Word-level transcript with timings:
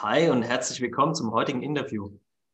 Hi 0.00 0.30
und 0.30 0.44
herzlich 0.44 0.80
willkommen 0.80 1.12
zum 1.16 1.32
heutigen 1.32 1.60
Interview. 1.60 2.08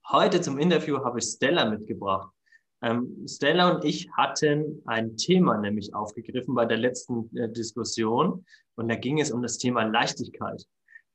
Heute 0.08 0.40
zum 0.40 0.58
Interview 0.58 1.04
habe 1.04 1.18
ich 1.18 1.26
Stella 1.26 1.66
mitgebracht. 1.66 2.32
Ähm, 2.80 3.26
Stella 3.28 3.70
und 3.70 3.84
ich 3.84 4.08
hatten 4.16 4.80
ein 4.86 5.18
Thema 5.18 5.58
nämlich 5.58 5.94
aufgegriffen 5.94 6.54
bei 6.54 6.64
der 6.64 6.78
letzten 6.78 7.28
äh, 7.36 7.52
Diskussion 7.52 8.46
und 8.76 8.88
da 8.88 8.94
ging 8.94 9.20
es 9.20 9.30
um 9.30 9.42
das 9.42 9.58
Thema 9.58 9.82
Leichtigkeit. 9.82 10.64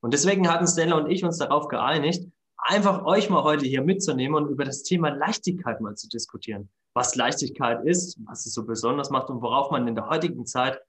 Und 0.02 0.14
deswegen 0.14 0.48
hatten 0.48 0.68
Stella 0.68 0.98
und 0.98 1.10
ich 1.10 1.24
uns 1.24 1.40
darauf 1.40 1.68
geeinigt, 1.68 2.28
einfach 2.58 3.06
euch 3.06 3.32
mal 3.32 3.44
heute 3.44 3.66
hier 3.66 3.82
mitzunehmen 3.82 4.36
und 4.36 4.52
über 4.52 4.66
das 4.66 4.84
Thema 4.84 5.10
Leichtigkeit 5.10 5.82
mal 5.82 5.96
zu 5.96 6.08
diskutieren. 6.10 6.70
Was 6.94 7.16
Leichtigkeit 7.16 7.84
ist, 7.86 8.20
was 8.28 8.46
es 8.46 8.54
so 8.54 8.68
besonders 8.68 9.10
macht 9.10 9.32
und 9.32 9.42
worauf 9.42 9.72
man 9.72 9.88
in 9.88 9.96
der 9.96 10.08
heutigen 10.08 10.46
Zeit 10.46 10.80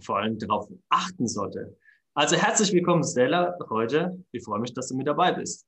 vor 0.00 0.16
allem 0.16 0.38
darauf 0.38 0.66
achten 0.88 1.28
sollte. 1.28 1.76
Also 2.18 2.34
herzlich 2.34 2.72
willkommen, 2.72 3.04
Stella, 3.04 3.56
heute. 3.70 4.24
Ich 4.32 4.42
freue 4.42 4.58
mich, 4.58 4.74
dass 4.74 4.88
du 4.88 4.96
mit 4.96 5.06
dabei 5.06 5.30
bist. 5.30 5.64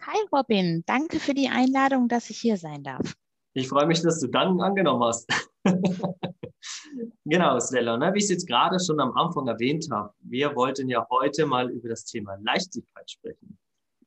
Hi 0.00 0.18
Robin, 0.32 0.82
danke 0.84 1.20
für 1.20 1.32
die 1.32 1.48
Einladung, 1.48 2.08
dass 2.08 2.28
ich 2.28 2.38
hier 2.38 2.56
sein 2.56 2.82
darf. 2.82 3.14
Ich 3.52 3.68
freue 3.68 3.86
mich, 3.86 4.02
dass 4.02 4.18
du 4.18 4.26
dann 4.26 4.60
angenommen 4.60 5.04
hast. 5.04 5.30
genau, 7.24 7.60
Stella, 7.60 7.96
ne? 7.96 8.12
wie 8.14 8.18
ich 8.18 8.24
es 8.24 8.30
jetzt 8.30 8.48
gerade 8.48 8.80
schon 8.84 8.98
am 8.98 9.16
Anfang 9.16 9.46
erwähnt 9.46 9.86
habe, 9.92 10.12
wir 10.22 10.56
wollten 10.56 10.88
ja 10.88 11.06
heute 11.08 11.46
mal 11.46 11.70
über 11.70 11.88
das 11.88 12.04
Thema 12.04 12.34
Leichtigkeit 12.42 13.08
sprechen. 13.08 13.56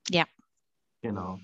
Ja. 0.09 0.25
Genau. 1.02 1.39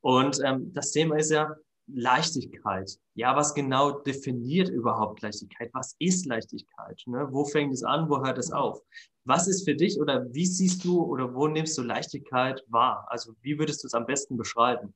Und 0.00 0.40
ähm, 0.42 0.72
das 0.72 0.92
Thema 0.92 1.18
ist 1.18 1.30
ja, 1.30 1.54
Leichtigkeit. 1.86 2.98
Ja, 3.14 3.36
was 3.36 3.54
genau 3.54 4.00
definiert 4.00 4.68
überhaupt 4.68 5.22
Leichtigkeit? 5.22 5.70
Was 5.72 5.94
ist 5.98 6.26
Leichtigkeit? 6.26 7.00
Ne? 7.06 7.28
Wo 7.30 7.44
fängt 7.44 7.72
es 7.72 7.82
an? 7.82 8.08
Wo 8.08 8.24
hört 8.24 8.38
es 8.38 8.52
auf? 8.52 8.80
Was 9.24 9.46
ist 9.46 9.64
für 9.64 9.74
dich 9.74 10.00
oder 10.00 10.26
wie 10.32 10.46
siehst 10.46 10.84
du 10.84 11.02
oder 11.02 11.34
wo 11.34 11.46
nimmst 11.46 11.76
du 11.78 11.82
Leichtigkeit 11.82 12.64
wahr? 12.68 13.06
Also 13.08 13.34
wie 13.40 13.58
würdest 13.58 13.82
du 13.82 13.86
es 13.86 13.94
am 13.94 14.06
besten 14.06 14.36
beschreiben? 14.36 14.94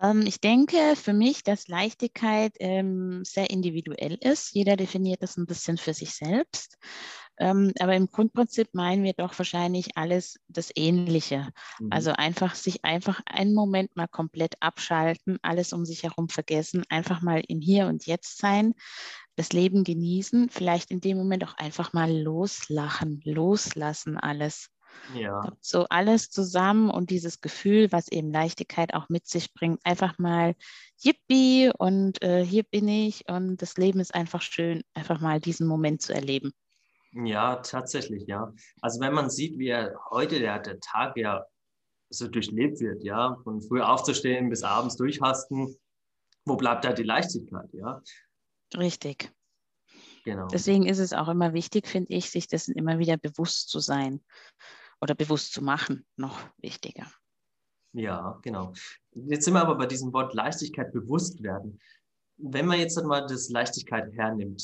Ähm, 0.00 0.24
ich 0.26 0.40
denke 0.40 0.96
für 0.96 1.12
mich, 1.12 1.44
dass 1.44 1.68
Leichtigkeit 1.68 2.54
ähm, 2.58 3.24
sehr 3.24 3.50
individuell 3.50 4.14
ist. 4.20 4.52
Jeder 4.52 4.76
definiert 4.76 5.22
das 5.22 5.36
ein 5.36 5.46
bisschen 5.46 5.78
für 5.78 5.94
sich 5.94 6.14
selbst. 6.14 6.76
Ähm, 7.38 7.72
aber 7.80 7.94
im 7.94 8.08
Grundprinzip 8.08 8.74
meinen 8.74 9.04
wir 9.04 9.14
doch 9.14 9.36
wahrscheinlich 9.38 9.96
alles 9.96 10.38
das 10.48 10.70
Ähnliche. 10.74 11.48
Mhm. 11.80 11.88
Also 11.90 12.12
einfach 12.12 12.54
sich 12.54 12.84
einfach 12.84 13.20
einen 13.26 13.54
Moment 13.54 13.96
mal 13.96 14.08
komplett 14.08 14.54
abschalten, 14.60 15.38
alles 15.42 15.72
um 15.72 15.84
sich 15.84 16.02
herum 16.02 16.28
vergessen, 16.28 16.84
einfach 16.88 17.22
mal 17.22 17.42
im 17.48 17.60
Hier 17.60 17.86
und 17.86 18.06
Jetzt 18.06 18.38
sein, 18.38 18.74
das 19.36 19.52
Leben 19.52 19.82
genießen, 19.82 20.50
vielleicht 20.50 20.90
in 20.90 21.00
dem 21.00 21.16
Moment 21.16 21.44
auch 21.44 21.54
einfach 21.54 21.92
mal 21.92 22.12
loslachen, 22.12 23.20
loslassen 23.24 24.18
alles. 24.18 24.68
Ja. 25.14 25.52
So 25.60 25.86
alles 25.88 26.30
zusammen 26.30 26.90
und 26.90 27.10
dieses 27.10 27.40
Gefühl, 27.40 27.90
was 27.92 28.08
eben 28.08 28.30
Leichtigkeit 28.30 28.92
auch 28.94 29.08
mit 29.08 29.26
sich 29.26 29.54
bringt, 29.54 29.80
einfach 29.84 30.18
mal 30.18 30.54
Yippie 31.02 31.70
und 31.76 32.22
äh, 32.22 32.44
hier 32.44 32.62
bin 32.62 32.88
ich 32.88 33.28
und 33.28 33.62
das 33.62 33.76
Leben 33.76 34.00
ist 34.00 34.14
einfach 34.14 34.42
schön, 34.42 34.82
einfach 34.94 35.20
mal 35.20 35.40
diesen 35.40 35.66
Moment 35.66 36.02
zu 36.02 36.14
erleben. 36.14 36.52
Ja, 37.14 37.56
tatsächlich, 37.56 38.26
ja. 38.26 38.52
Also 38.80 39.00
wenn 39.00 39.12
man 39.12 39.28
sieht, 39.28 39.58
wie 39.58 39.68
er 39.68 39.94
heute 40.10 40.38
der, 40.38 40.58
der 40.60 40.80
Tag 40.80 41.16
ja 41.16 41.44
so 42.08 42.28
durchlebt 42.28 42.80
wird, 42.80 43.04
ja, 43.04 43.36
von 43.44 43.60
früh 43.60 43.80
aufzustehen 43.80 44.48
bis 44.48 44.62
abends 44.62 44.96
durchhasten, 44.96 45.76
wo 46.44 46.56
bleibt 46.56 46.84
da 46.84 46.92
die 46.92 47.02
Leichtigkeit, 47.02 47.72
ja? 47.72 48.02
Richtig. 48.76 49.32
Genau. 50.24 50.46
Deswegen 50.48 50.86
ist 50.86 50.98
es 50.98 51.12
auch 51.12 51.28
immer 51.28 51.52
wichtig, 51.52 51.86
finde 51.86 52.12
ich, 52.12 52.30
sich 52.30 52.46
dessen 52.46 52.74
immer 52.74 52.98
wieder 52.98 53.16
bewusst 53.16 53.68
zu 53.68 53.80
sein 53.80 54.22
oder 55.00 55.14
bewusst 55.14 55.52
zu 55.52 55.62
machen, 55.62 56.06
noch 56.16 56.38
wichtiger. 56.58 57.06
Ja, 57.92 58.38
genau. 58.42 58.72
Jetzt 59.10 59.44
sind 59.44 59.54
wir 59.54 59.60
aber 59.60 59.74
bei 59.74 59.86
diesem 59.86 60.12
Wort 60.12 60.32
Leichtigkeit 60.32 60.92
bewusst 60.92 61.42
werden 61.42 61.78
wenn 62.42 62.66
man 62.66 62.78
jetzt 62.78 63.02
mal 63.04 63.20
das 63.26 63.48
Leichtigkeit 63.48 64.12
hernimmt, 64.12 64.62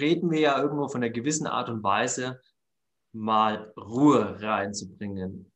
reden 0.00 0.30
wir 0.30 0.40
ja 0.40 0.60
irgendwo 0.60 0.88
von 0.88 1.02
einer 1.02 1.12
gewissen 1.12 1.46
Art 1.46 1.68
und 1.68 1.82
Weise, 1.82 2.40
mal 3.12 3.72
Ruhe 3.76 4.40
reinzubringen. 4.40 5.50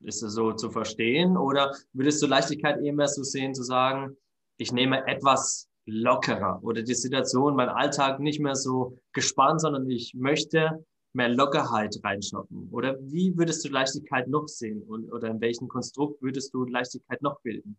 Ist 0.00 0.22
das 0.22 0.34
so 0.34 0.52
zu 0.52 0.70
verstehen? 0.70 1.36
Oder 1.36 1.74
würdest 1.92 2.22
du 2.22 2.26
Leichtigkeit 2.26 2.80
eher 2.80 2.92
mehr 2.92 3.08
so 3.08 3.22
sehen, 3.22 3.54
zu 3.54 3.62
sagen, 3.62 4.16
ich 4.56 4.72
nehme 4.72 5.06
etwas 5.06 5.68
lockerer 5.86 6.60
oder 6.62 6.82
die 6.82 6.94
Situation, 6.94 7.56
mein 7.56 7.68
Alltag 7.68 8.20
nicht 8.20 8.40
mehr 8.40 8.54
so 8.54 8.98
gespannt, 9.12 9.60
sondern 9.60 9.90
ich 9.90 10.14
möchte 10.14 10.84
mehr 11.12 11.28
Lockerheit 11.28 11.96
reinschaffen? 12.02 12.68
Oder 12.70 12.96
wie 13.00 13.36
würdest 13.36 13.64
du 13.64 13.68
Leichtigkeit 13.68 14.28
noch 14.28 14.46
sehen? 14.46 14.82
Und, 14.82 15.10
oder 15.12 15.28
in 15.28 15.40
welchem 15.40 15.68
Konstrukt 15.68 16.22
würdest 16.22 16.54
du 16.54 16.64
Leichtigkeit 16.64 17.20
noch 17.20 17.40
bilden? 17.40 17.76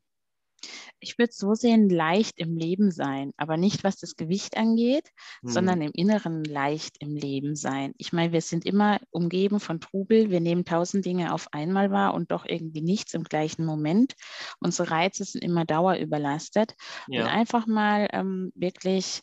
Ich 1.00 1.17
würde 1.17 1.33
so 1.33 1.53
sehen, 1.53 1.89
leicht 1.89 2.39
im 2.39 2.57
Leben 2.57 2.91
sein, 2.91 3.31
aber 3.38 3.57
nicht 3.57 3.83
was 3.83 3.97
das 3.97 4.16
Gewicht 4.16 4.57
angeht, 4.57 5.09
mhm. 5.41 5.50
sondern 5.50 5.81
im 5.81 5.91
Inneren 5.94 6.44
leicht 6.44 6.97
im 7.00 7.16
Leben 7.16 7.56
sein. 7.56 7.94
Ich 7.97 8.13
meine, 8.13 8.31
wir 8.31 8.41
sind 8.41 8.66
immer 8.66 9.00
umgeben 9.11 9.59
von 9.59 9.79
Trubel, 9.79 10.29
wir 10.29 10.39
nehmen 10.39 10.66
tausend 10.66 11.05
Dinge 11.05 11.34
auf 11.34 11.53
einmal 11.53 11.91
wahr 11.91 12.13
und 12.13 12.31
doch 12.31 12.45
irgendwie 12.45 12.81
nichts 12.81 13.13
im 13.13 13.23
gleichen 13.23 13.66
Moment. 13.66 14.13
Unsere 14.59 14.91
Reize 14.91 15.23
sind 15.25 15.44
immer 15.44 15.66
dauerüberlastet. 15.66 16.75
Ja. 17.07 17.23
Und 17.23 17.29
einfach 17.29 17.67
mal 17.67 18.07
ähm, 18.11 18.51
wirklich 18.55 19.22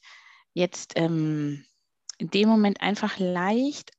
jetzt 0.55 0.93
ähm, 0.97 1.65
in 2.19 2.31
dem 2.31 2.49
Moment 2.49 2.81
einfach 2.81 3.19
leicht 3.19 3.93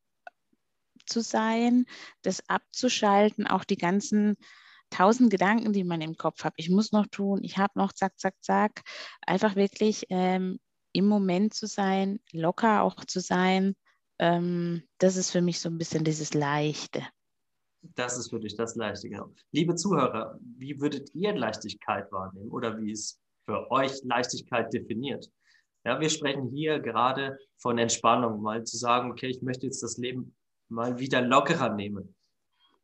zu 1.05 1.21
sein, 1.21 1.85
das 2.21 2.47
abzuschalten, 2.49 3.47
auch 3.47 3.63
die 3.63 3.77
ganzen 3.77 4.37
tausend 4.93 5.31
Gedanken, 5.31 5.73
die 5.73 5.83
man 5.83 6.01
im 6.01 6.15
Kopf 6.17 6.43
hat. 6.43 6.53
Ich 6.57 6.69
muss 6.69 6.91
noch 6.91 7.07
tun, 7.07 7.39
ich 7.43 7.57
habe 7.57 7.73
noch, 7.75 7.93
zack, 7.93 8.19
zack, 8.19 8.35
zack. 8.41 8.83
Einfach 9.25 9.55
wirklich 9.55 10.05
ähm, 10.09 10.59
im 10.93 11.07
Moment 11.07 11.53
zu 11.53 11.67
sein, 11.67 12.19
locker 12.31 12.83
auch 12.83 13.03
zu 13.05 13.19
sein. 13.19 13.75
Ähm, 14.19 14.83
das 14.99 15.17
ist 15.17 15.31
für 15.31 15.41
mich 15.41 15.59
so 15.59 15.69
ein 15.69 15.77
bisschen 15.77 16.03
dieses 16.03 16.33
Leichte. 16.33 17.03
Das 17.95 18.17
ist 18.17 18.29
für 18.29 18.39
dich 18.39 18.55
das 18.55 18.75
Leichte, 18.75 19.09
genau. 19.09 19.33
Liebe 19.51 19.75
Zuhörer, 19.75 20.37
wie 20.57 20.79
würdet 20.79 21.13
ihr 21.13 21.35
Leichtigkeit 21.35 22.09
wahrnehmen 22.11 22.49
oder 22.51 22.79
wie 22.79 22.91
ist 22.91 23.19
für 23.45 23.69
euch 23.71 23.91
Leichtigkeit 24.03 24.71
definiert? 24.71 25.29
Ja, 25.85 25.99
wir 25.99 26.09
sprechen 26.09 26.49
hier 26.49 26.79
gerade 26.79 27.37
von 27.57 27.77
Entspannung, 27.77 28.41
mal 28.41 28.63
zu 28.63 28.77
sagen, 28.77 29.11
okay, 29.11 29.27
ich 29.27 29.41
möchte 29.41 29.65
jetzt 29.65 29.83
das 29.83 29.97
Leben 29.97 30.33
mal 30.69 30.97
wieder 30.97 31.21
lockerer 31.21 31.69
nehmen. 31.73 32.15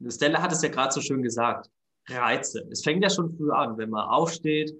Stella 0.07 0.41
hat 0.41 0.51
es 0.51 0.61
ja 0.61 0.69
gerade 0.69 0.91
so 0.91 1.01
schön 1.01 1.21
gesagt. 1.21 1.69
Reize. 2.07 2.67
Es 2.71 2.83
fängt 2.83 3.03
ja 3.03 3.09
schon 3.09 3.35
früh 3.35 3.51
an, 3.51 3.77
wenn 3.77 3.89
man 3.89 4.07
aufsteht, 4.07 4.73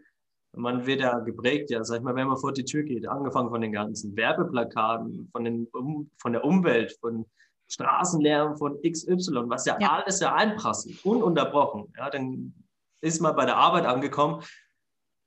man 0.56 0.86
wird 0.86 1.02
ja 1.02 1.20
geprägt, 1.20 1.70
ja, 1.70 1.84
sag 1.84 1.98
ich 1.98 2.04
mal, 2.04 2.16
wenn 2.16 2.28
man 2.28 2.38
vor 2.38 2.54
die 2.54 2.66
Tür 2.66 2.84
geht, 2.84 3.08
angefangen 3.08 3.50
von 3.50 3.62
den 3.62 3.72
ganzen 3.72 4.16
Werbeplakaten, 4.16 5.30
von, 5.32 5.44
den, 5.44 5.68
um, 5.74 6.10
von 6.18 6.34
der 6.34 6.44
Umwelt, 6.44 6.98
von 7.00 7.26
Straßenlärm, 7.72 8.58
von 8.58 8.80
XY, 8.82 9.44
was 9.48 9.66
ja, 9.66 9.78
ja. 9.80 9.92
alles 9.92 10.20
ja 10.20 10.34
einprasselt, 10.34 11.06
ununterbrochen. 11.06 11.94
Ja, 11.98 12.10
dann 12.10 12.54
ist 13.02 13.22
man 13.22 13.36
bei 13.36 13.46
der 13.46 13.58
Arbeit 13.58 13.86
angekommen, 13.86 14.44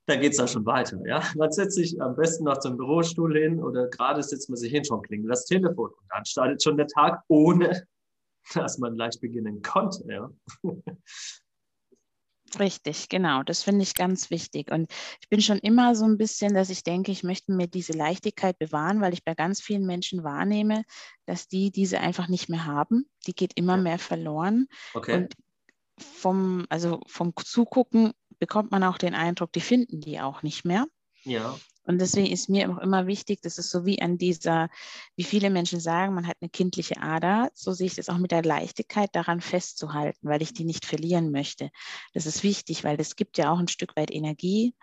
dann 0.06 0.20
geht 0.20 0.32
es 0.32 0.38
dann 0.38 0.48
schon 0.48 0.66
weiter. 0.66 0.98
Ja? 1.06 1.22
Man 1.36 1.52
setzt 1.52 1.76
sich 1.76 2.00
am 2.02 2.16
besten 2.16 2.44
noch 2.44 2.58
zum 2.58 2.76
Bürostuhl 2.76 3.38
hin 3.38 3.62
oder 3.62 3.86
gerade 3.88 4.22
setzt 4.22 4.50
man 4.50 4.56
sich 4.56 4.72
hin, 4.72 4.84
schon 4.84 5.02
klingelt 5.02 5.30
das 5.30 5.44
Telefon 5.44 5.90
und 5.90 6.06
dann 6.10 6.24
startet 6.24 6.62
schon 6.62 6.76
der 6.76 6.88
Tag, 6.88 7.22
ohne 7.28 7.86
dass 8.54 8.78
man 8.78 8.96
leicht 8.96 9.20
beginnen 9.20 9.62
konnte. 9.62 10.04
Ja? 10.08 10.30
Richtig, 12.58 13.08
genau. 13.08 13.42
Das 13.42 13.62
finde 13.62 13.82
ich 13.82 13.94
ganz 13.94 14.30
wichtig. 14.30 14.70
Und 14.70 14.90
ich 15.20 15.28
bin 15.28 15.40
schon 15.40 15.58
immer 15.58 15.94
so 15.94 16.04
ein 16.04 16.18
bisschen, 16.18 16.54
dass 16.54 16.70
ich 16.70 16.82
denke, 16.82 17.10
ich 17.10 17.22
möchte 17.22 17.52
mir 17.52 17.66
diese 17.66 17.92
Leichtigkeit 17.92 18.58
bewahren, 18.58 19.00
weil 19.00 19.14
ich 19.14 19.24
bei 19.24 19.34
ganz 19.34 19.60
vielen 19.60 19.86
Menschen 19.86 20.22
wahrnehme, 20.22 20.84
dass 21.26 21.48
die 21.48 21.70
diese 21.70 22.00
einfach 22.00 22.28
nicht 22.28 22.48
mehr 22.48 22.66
haben. 22.66 23.08
Die 23.26 23.34
geht 23.34 23.52
immer 23.54 23.76
ja. 23.76 23.82
mehr 23.82 23.98
verloren. 23.98 24.66
Okay. 24.92 25.14
Und 25.16 25.34
vom, 25.98 26.66
also 26.68 27.00
vom 27.06 27.32
Zugucken 27.36 28.12
bekommt 28.38 28.70
man 28.70 28.84
auch 28.84 28.98
den 28.98 29.14
Eindruck, 29.14 29.52
die 29.52 29.60
finden 29.60 30.00
die 30.00 30.20
auch 30.20 30.42
nicht 30.42 30.64
mehr. 30.64 30.86
Ja. 31.24 31.58
Und 31.84 32.00
deswegen 32.00 32.30
ist 32.30 32.48
mir 32.48 32.70
auch 32.70 32.78
immer 32.78 33.06
wichtig, 33.06 33.40
das 33.42 33.58
ist 33.58 33.70
so 33.70 33.84
wie 33.84 34.00
an 34.00 34.16
dieser, 34.18 34.68
wie 35.16 35.24
viele 35.24 35.50
Menschen 35.50 35.80
sagen, 35.80 36.14
man 36.14 36.26
hat 36.26 36.36
eine 36.40 36.50
kindliche 36.50 37.02
Ader, 37.02 37.50
so 37.54 37.72
sehe 37.72 37.88
ich 37.88 37.96
das 37.96 38.08
auch 38.08 38.18
mit 38.18 38.30
der 38.30 38.42
Leichtigkeit 38.42 39.10
daran 39.14 39.40
festzuhalten, 39.40 40.28
weil 40.28 40.42
ich 40.42 40.52
die 40.52 40.64
nicht 40.64 40.86
verlieren 40.86 41.32
möchte. 41.32 41.70
Das 42.14 42.26
ist 42.26 42.42
wichtig, 42.44 42.84
weil 42.84 42.96
das 42.96 43.16
gibt 43.16 43.36
ja 43.38 43.50
auch 43.50 43.58
ein 43.58 43.68
Stück 43.68 43.96
weit 43.96 44.12
Energie, 44.12 44.74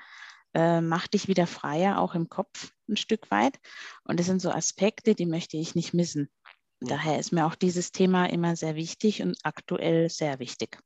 äh, 0.54 0.81
macht 0.81 1.13
dich 1.13 1.28
wieder 1.28 1.48
freier, 1.48 2.00
auch 2.00 2.16
im 2.16 2.28
Kopf 2.28 2.72
ein 2.90 2.98
Stück 2.98 3.31
weit. 3.31 3.60
Und 4.04 4.19
das 4.19 4.25
sind 4.25 4.42
so 4.42 4.51
Aspekte, 4.51 5.16
die 5.16 5.25
möchte 5.25 5.57
ich 5.57 5.75
nicht 5.75 5.94
missen. 5.94 6.30
Daher 6.81 7.19
ist 7.19 7.31
mir 7.31 7.46
auch 7.46 7.56
dieses 7.56 7.92
Thema 7.92 8.25
immer 8.25 8.56
sehr 8.56 8.75
wichtig 8.75 9.22
und 9.22 9.38
aktuell 9.44 10.10
sehr 10.10 10.40
wichtig. 10.40 10.80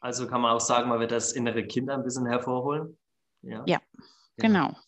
Also 0.00 0.26
kann 0.26 0.40
man 0.40 0.52
auch 0.52 0.60
sagen, 0.60 0.88
man 0.88 1.00
wird 1.00 1.10
das 1.10 1.32
innere 1.32 1.66
Kind 1.66 1.90
ein 1.90 2.02
bisschen 2.02 2.26
hervorholen. 2.26 2.96
Ja, 3.42 3.64
ja 3.66 3.80
genau. 4.36 4.68
genau. 4.68 4.80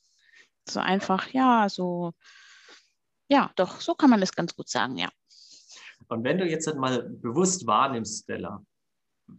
So 0.69 0.81
einfach, 0.81 1.29
ja, 1.31 1.69
so, 1.69 2.13
ja, 3.29 3.51
doch, 3.57 3.81
so 3.81 3.95
kann 3.95 4.11
man 4.11 4.21
das 4.21 4.33
ganz 4.33 4.55
gut 4.55 4.69
sagen, 4.69 4.97
ja. 4.97 5.09
Und 6.09 6.25
wenn 6.25 6.39
du 6.39 6.45
jetzt 6.45 6.73
mal 6.75 7.03
bewusst 7.03 7.67
wahrnimmst, 7.67 8.25
Stella, 8.25 8.65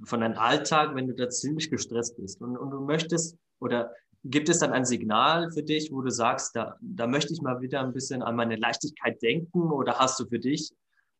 von 0.05 0.21
deinem 0.21 0.37
Alltag, 0.37 0.95
wenn 0.95 1.07
du 1.07 1.13
da 1.13 1.29
ziemlich 1.29 1.69
gestresst 1.69 2.17
bist 2.17 2.41
und, 2.41 2.57
und 2.57 2.71
du 2.71 2.81
möchtest 2.81 3.37
oder 3.59 3.93
gibt 4.23 4.49
es 4.49 4.59
dann 4.59 4.71
ein 4.71 4.85
Signal 4.85 5.51
für 5.51 5.63
dich, 5.63 5.91
wo 5.91 6.01
du 6.01 6.09
sagst, 6.09 6.55
da, 6.55 6.77
da 6.81 7.07
möchte 7.07 7.33
ich 7.33 7.41
mal 7.41 7.61
wieder 7.61 7.81
ein 7.81 7.93
bisschen 7.93 8.23
an 8.23 8.35
meine 8.35 8.55
Leichtigkeit 8.55 9.21
denken 9.21 9.71
oder 9.71 9.99
hast 9.99 10.19
du 10.19 10.25
für 10.25 10.39
dich 10.39 10.71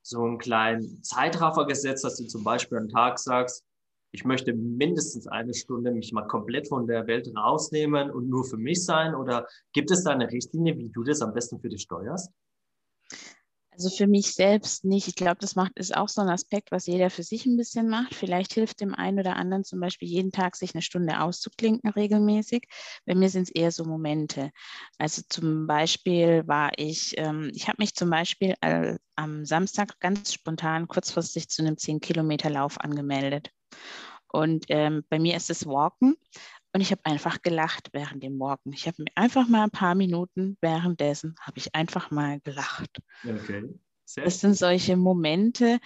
so 0.01 0.23
einen 0.23 0.37
kleinen 0.37 1.03
Zeitraffer 1.03 1.65
gesetzt, 1.65 2.03
dass 2.03 2.17
du 2.17 2.25
zum 2.25 2.43
Beispiel 2.43 2.77
am 2.77 2.89
Tag 2.89 3.19
sagst, 3.19 3.63
ich 4.13 4.25
möchte 4.25 4.53
mindestens 4.53 5.27
eine 5.27 5.55
Stunde 5.55 5.91
mich 5.91 6.13
mal 6.13 6.27
komplett 6.27 6.67
von 6.67 6.85
der 6.85 7.07
Welt 7.07 7.33
rausnehmen 7.35 8.11
und 8.11 8.29
nur 8.29 8.45
für 8.45 8.57
mich 8.57 8.85
sein? 8.85 9.15
Oder 9.15 9.47
gibt 9.73 9.89
es 9.89 10.03
da 10.03 10.11
eine 10.11 10.31
Richtlinie, 10.31 10.77
wie 10.77 10.89
du 10.89 11.03
das 11.03 11.21
am 11.21 11.33
besten 11.33 11.59
für 11.59 11.69
dich 11.69 11.81
steuerst? 11.81 12.31
Also 13.71 13.89
für 13.89 14.05
mich 14.05 14.35
selbst 14.35 14.85
nicht. 14.85 15.07
Ich 15.07 15.15
glaube, 15.15 15.37
das 15.39 15.55
macht, 15.55 15.71
ist 15.79 15.97
auch 15.97 16.09
so 16.09 16.21
ein 16.21 16.29
Aspekt, 16.29 16.71
was 16.71 16.85
jeder 16.85 17.09
für 17.09 17.23
sich 17.23 17.47
ein 17.47 17.57
bisschen 17.57 17.89
macht. 17.89 18.13
Vielleicht 18.13 18.53
hilft 18.53 18.81
dem 18.81 18.93
einen 18.93 19.17
oder 19.17 19.35
anderen 19.35 19.63
zum 19.63 19.79
Beispiel 19.79 20.07
jeden 20.07 20.31
Tag 20.31 20.55
sich 20.55 20.75
eine 20.75 20.83
Stunde 20.83 21.19
auszuklinken 21.19 21.89
regelmäßig. 21.89 22.67
Bei 23.07 23.15
mir 23.15 23.29
sind 23.29 23.43
es 23.43 23.49
eher 23.49 23.71
so 23.71 23.83
Momente. 23.83 24.51
Also 24.99 25.23
zum 25.27 25.65
Beispiel 25.65 26.47
war 26.47 26.69
ich, 26.77 27.15
ähm, 27.17 27.49
ich 27.55 27.67
habe 27.67 27.77
mich 27.79 27.95
zum 27.95 28.11
Beispiel 28.11 28.53
äh, 28.61 28.95
am 29.15 29.43
Samstag 29.43 29.99
ganz 29.99 30.33
spontan 30.33 30.87
kurzfristig 30.87 31.49
zu 31.49 31.63
einem 31.63 31.73
10-Kilometer-Lauf 31.73 32.79
angemeldet. 32.79 33.49
Und 34.31 34.65
ähm, 34.69 35.03
bei 35.09 35.19
mir 35.19 35.35
ist 35.35 35.49
es 35.49 35.65
Walken. 35.65 36.15
Und 36.73 36.81
ich 36.81 36.91
habe 36.91 37.05
einfach 37.05 37.41
gelacht 37.43 37.89
während 37.93 38.23
dem 38.23 38.39
Walken. 38.39 38.73
Ich 38.73 38.87
habe 38.87 39.03
mir 39.03 39.11
einfach 39.15 39.47
mal 39.47 39.63
ein 39.63 39.71
paar 39.71 39.93
Minuten 39.93 40.57
währenddessen, 40.59 41.35
habe 41.39 41.59
ich 41.59 41.75
einfach 41.75 42.09
mal 42.09 42.39
gelacht. 42.41 42.99
Okay. 43.23 43.69
Sehr 44.05 44.23
das 44.23 44.39
sind 44.39 44.55
solche 44.55 44.97
Momente, 44.97 45.79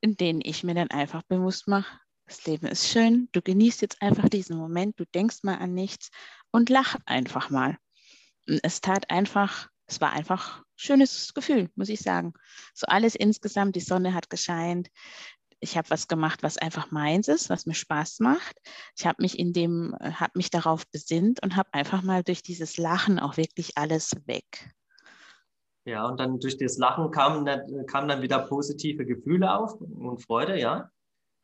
in 0.00 0.16
denen 0.16 0.40
ich 0.42 0.64
mir 0.64 0.74
dann 0.74 0.90
einfach 0.90 1.22
bewusst 1.22 1.66
mache, 1.66 1.98
das 2.26 2.44
Leben 2.44 2.66
ist 2.66 2.88
schön, 2.88 3.28
du 3.32 3.40
genießt 3.40 3.80
jetzt 3.80 4.02
einfach 4.02 4.28
diesen 4.28 4.58
Moment, 4.58 5.00
du 5.00 5.04
denkst 5.06 5.38
mal 5.42 5.56
an 5.56 5.74
nichts 5.74 6.10
und 6.50 6.68
lach 6.68 6.96
einfach 7.06 7.50
mal. 7.50 7.78
Und 8.46 8.60
es 8.62 8.80
tat 8.80 9.10
einfach, 9.10 9.68
es 9.86 10.00
war 10.00 10.12
einfach 10.12 10.58
ein 10.58 10.64
schönes 10.76 11.32
Gefühl, 11.34 11.70
muss 11.74 11.88
ich 11.88 12.00
sagen. 12.00 12.34
So 12.74 12.86
alles 12.86 13.14
insgesamt, 13.14 13.76
die 13.76 13.80
Sonne 13.80 14.14
hat 14.14 14.28
gescheint, 14.30 14.88
ich 15.60 15.76
habe 15.76 15.90
was 15.90 16.08
gemacht, 16.08 16.42
was 16.42 16.56
einfach 16.58 16.90
meins 16.90 17.28
ist, 17.28 17.50
was 17.50 17.66
mir 17.66 17.74
Spaß 17.74 18.20
macht. 18.20 18.56
Ich 18.96 19.06
habe 19.06 19.22
mich 19.22 19.38
in 19.38 19.52
dem, 19.52 19.94
äh, 20.00 20.12
habe 20.12 20.32
mich 20.34 20.50
darauf 20.50 20.86
besinnt 20.88 21.42
und 21.42 21.56
habe 21.56 21.72
einfach 21.72 22.02
mal 22.02 22.22
durch 22.22 22.42
dieses 22.42 22.76
Lachen 22.76 23.18
auch 23.18 23.36
wirklich 23.36 23.76
alles 23.76 24.12
weg. 24.26 24.74
Ja, 25.84 26.06
und 26.06 26.20
dann 26.20 26.38
durch 26.38 26.58
das 26.58 26.76
Lachen 26.76 27.10
kamen 27.10 27.46
dann, 27.46 27.86
kamen 27.86 28.08
dann 28.08 28.22
wieder 28.22 28.40
positive 28.40 29.06
Gefühle 29.06 29.54
auf 29.54 29.80
und 29.80 30.22
Freude, 30.22 30.58
ja? 30.58 30.90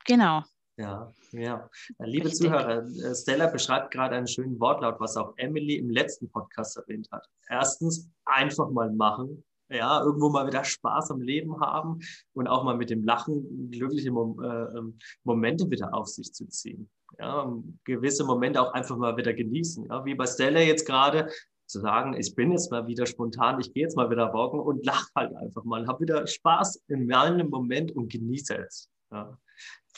Genau. 0.05 0.43
Ja, 0.77 1.13
ja. 1.31 1.71
Liebe 2.01 2.27
Richtig. 2.27 2.43
Zuhörer, 2.43 2.85
äh, 2.85 3.15
Stella 3.15 3.47
beschreibt 3.47 3.93
gerade 3.93 4.17
einen 4.17 4.27
schönen 4.27 4.59
Wortlaut, 4.61 5.01
was 5.01 5.17
auch 5.17 5.33
Emily 5.37 5.77
im 5.77 5.89
letzten 5.89 6.29
Podcast 6.31 6.77
erwähnt 6.77 7.09
hat. 7.13 7.27
Erstens, 7.49 8.11
einfach 8.25 8.71
mal 8.71 8.93
machen 8.93 9.45
ja, 9.69 10.03
irgendwo 10.03 10.29
mal 10.29 10.47
wieder 10.47 10.65
Spaß 10.65 11.11
am 11.11 11.21
Leben 11.21 11.61
haben 11.61 12.01
und 12.35 12.47
auch 12.49 12.65
mal 12.65 12.77
mit 12.77 12.91
dem 12.91 13.05
Lachen 13.05 13.71
glückliche 13.71 14.11
Mom 14.11 14.41
äh, 14.43 14.79
ähm, 14.79 14.99
Momente 15.25 15.71
wieder 15.71 15.95
auf 15.95 16.09
sich 16.09 16.33
zu 16.33 16.47
ziehen. 16.47 16.91
Ja, 17.19 17.53
gewisse 17.85 18.25
Momente 18.25 18.61
auch 18.61 18.73
einfach 18.73 18.97
mal 18.97 19.17
wieder 19.17 19.33
genießen. 19.33 19.87
Ja, 19.87 20.05
wie 20.05 20.15
bei 20.15 20.27
Stella 20.27 20.61
jetzt 20.61 20.87
gerade 20.87 21.31
zu 21.67 21.81
sagen, 21.81 22.15
ich 22.15 22.35
bin 22.35 22.53
jetzt 22.53 22.71
mal 22.71 22.87
wieder 22.87 23.07
spontan, 23.07 23.61
ich 23.61 23.73
gehe 23.73 23.85
jetzt 23.85 23.97
mal 23.97 24.11
wieder 24.11 24.33
walken 24.33 24.61
und 24.61 24.85
lach 24.85 25.09
halt 25.15 25.35
einfach 25.35 25.65
mal, 25.65 25.87
habe 25.87 26.01
wieder 26.01 26.27
Spaß 26.27 26.83
in 26.89 27.07
meinem 27.07 27.49
Moment 27.49 27.93
und 27.93 28.13
genieße 28.13 28.57
es. 28.59 28.91
Ja. 29.11 29.39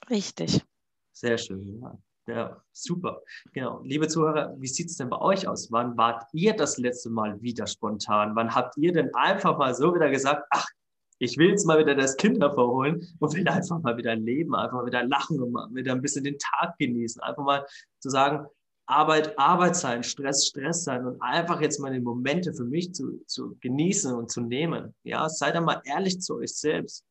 Richtig. 0.09 0.63
Sehr 1.13 1.39
schön. 1.39 1.81
Ja. 1.81 1.99
Ja, 2.27 2.61
super. 2.73 3.23
Genau. 3.53 3.81
Liebe 3.85 4.09
Zuhörer, 4.09 4.55
wie 4.59 4.67
sieht 4.67 4.91
es 4.91 4.97
denn 4.97 5.09
bei 5.09 5.21
euch 5.21 5.47
aus? 5.47 5.71
Wann 5.71 5.97
wart 5.97 6.25
ihr 6.33 6.55
das 6.57 6.77
letzte 6.77 7.09
Mal 7.09 7.41
wieder 7.41 7.69
spontan? 7.69 8.35
Wann 8.35 8.53
habt 8.53 8.77
ihr 8.77 8.93
denn 8.93 9.15
einfach 9.15 9.57
mal 9.59 9.75
so 9.75 9.95
wieder 9.95 10.11
gesagt, 10.11 10.45
ach, 10.51 10.67
ich 11.19 11.39
will 11.39 11.51
jetzt 11.51 11.67
mal 11.67 11.79
wieder 11.79 11.95
das 11.95 12.17
Kind 12.17 12.43
hervorholen 12.43 13.07
und 13.21 13.35
will 13.35 13.49
einfach 13.49 13.81
mal 13.81 13.97
wieder 13.97 14.17
leben, 14.17 14.57
einfach 14.57 14.85
wieder 14.85 15.05
lachen 15.05 15.41
und 15.41 15.53
mal 15.53 15.69
wieder 15.73 15.93
ein 15.93 16.03
bisschen 16.03 16.25
den 16.25 16.37
Tag 16.39 16.77
genießen. 16.79 17.23
Einfach 17.23 17.45
mal 17.45 17.65
zu 18.01 18.11
sagen, 18.11 18.47
Arbeit, 18.87 19.39
Arbeit 19.39 19.77
sein, 19.77 20.03
Stress, 20.03 20.47
Stress 20.47 20.85
sein 20.85 21.07
und 21.07 21.21
einfach 21.23 21.61
jetzt 21.61 21.79
mal 21.79 21.93
die 21.93 22.01
Momente 22.01 22.53
für 22.53 22.65
mich 22.65 22.93
zu, 22.93 23.25
zu 23.27 23.57
genießen 23.61 24.15
und 24.15 24.31
zu 24.31 24.41
nehmen. 24.41 24.95
Ja, 25.05 25.29
seid 25.29 25.55
da 25.55 25.61
mal 25.61 25.81
ehrlich 25.85 26.21
zu 26.21 26.37
euch 26.37 26.55
selbst 26.55 27.05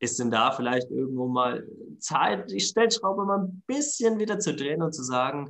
ist 0.00 0.18
denn 0.18 0.30
da 0.30 0.52
vielleicht 0.52 0.90
irgendwo 0.90 1.26
mal 1.26 1.66
Zeit, 1.98 2.50
die 2.50 2.60
Stellschraube 2.60 3.24
mal 3.24 3.40
ein 3.40 3.62
bisschen 3.66 4.18
wieder 4.18 4.38
zu 4.38 4.54
drehen 4.54 4.82
und 4.82 4.92
zu 4.92 5.02
sagen, 5.02 5.48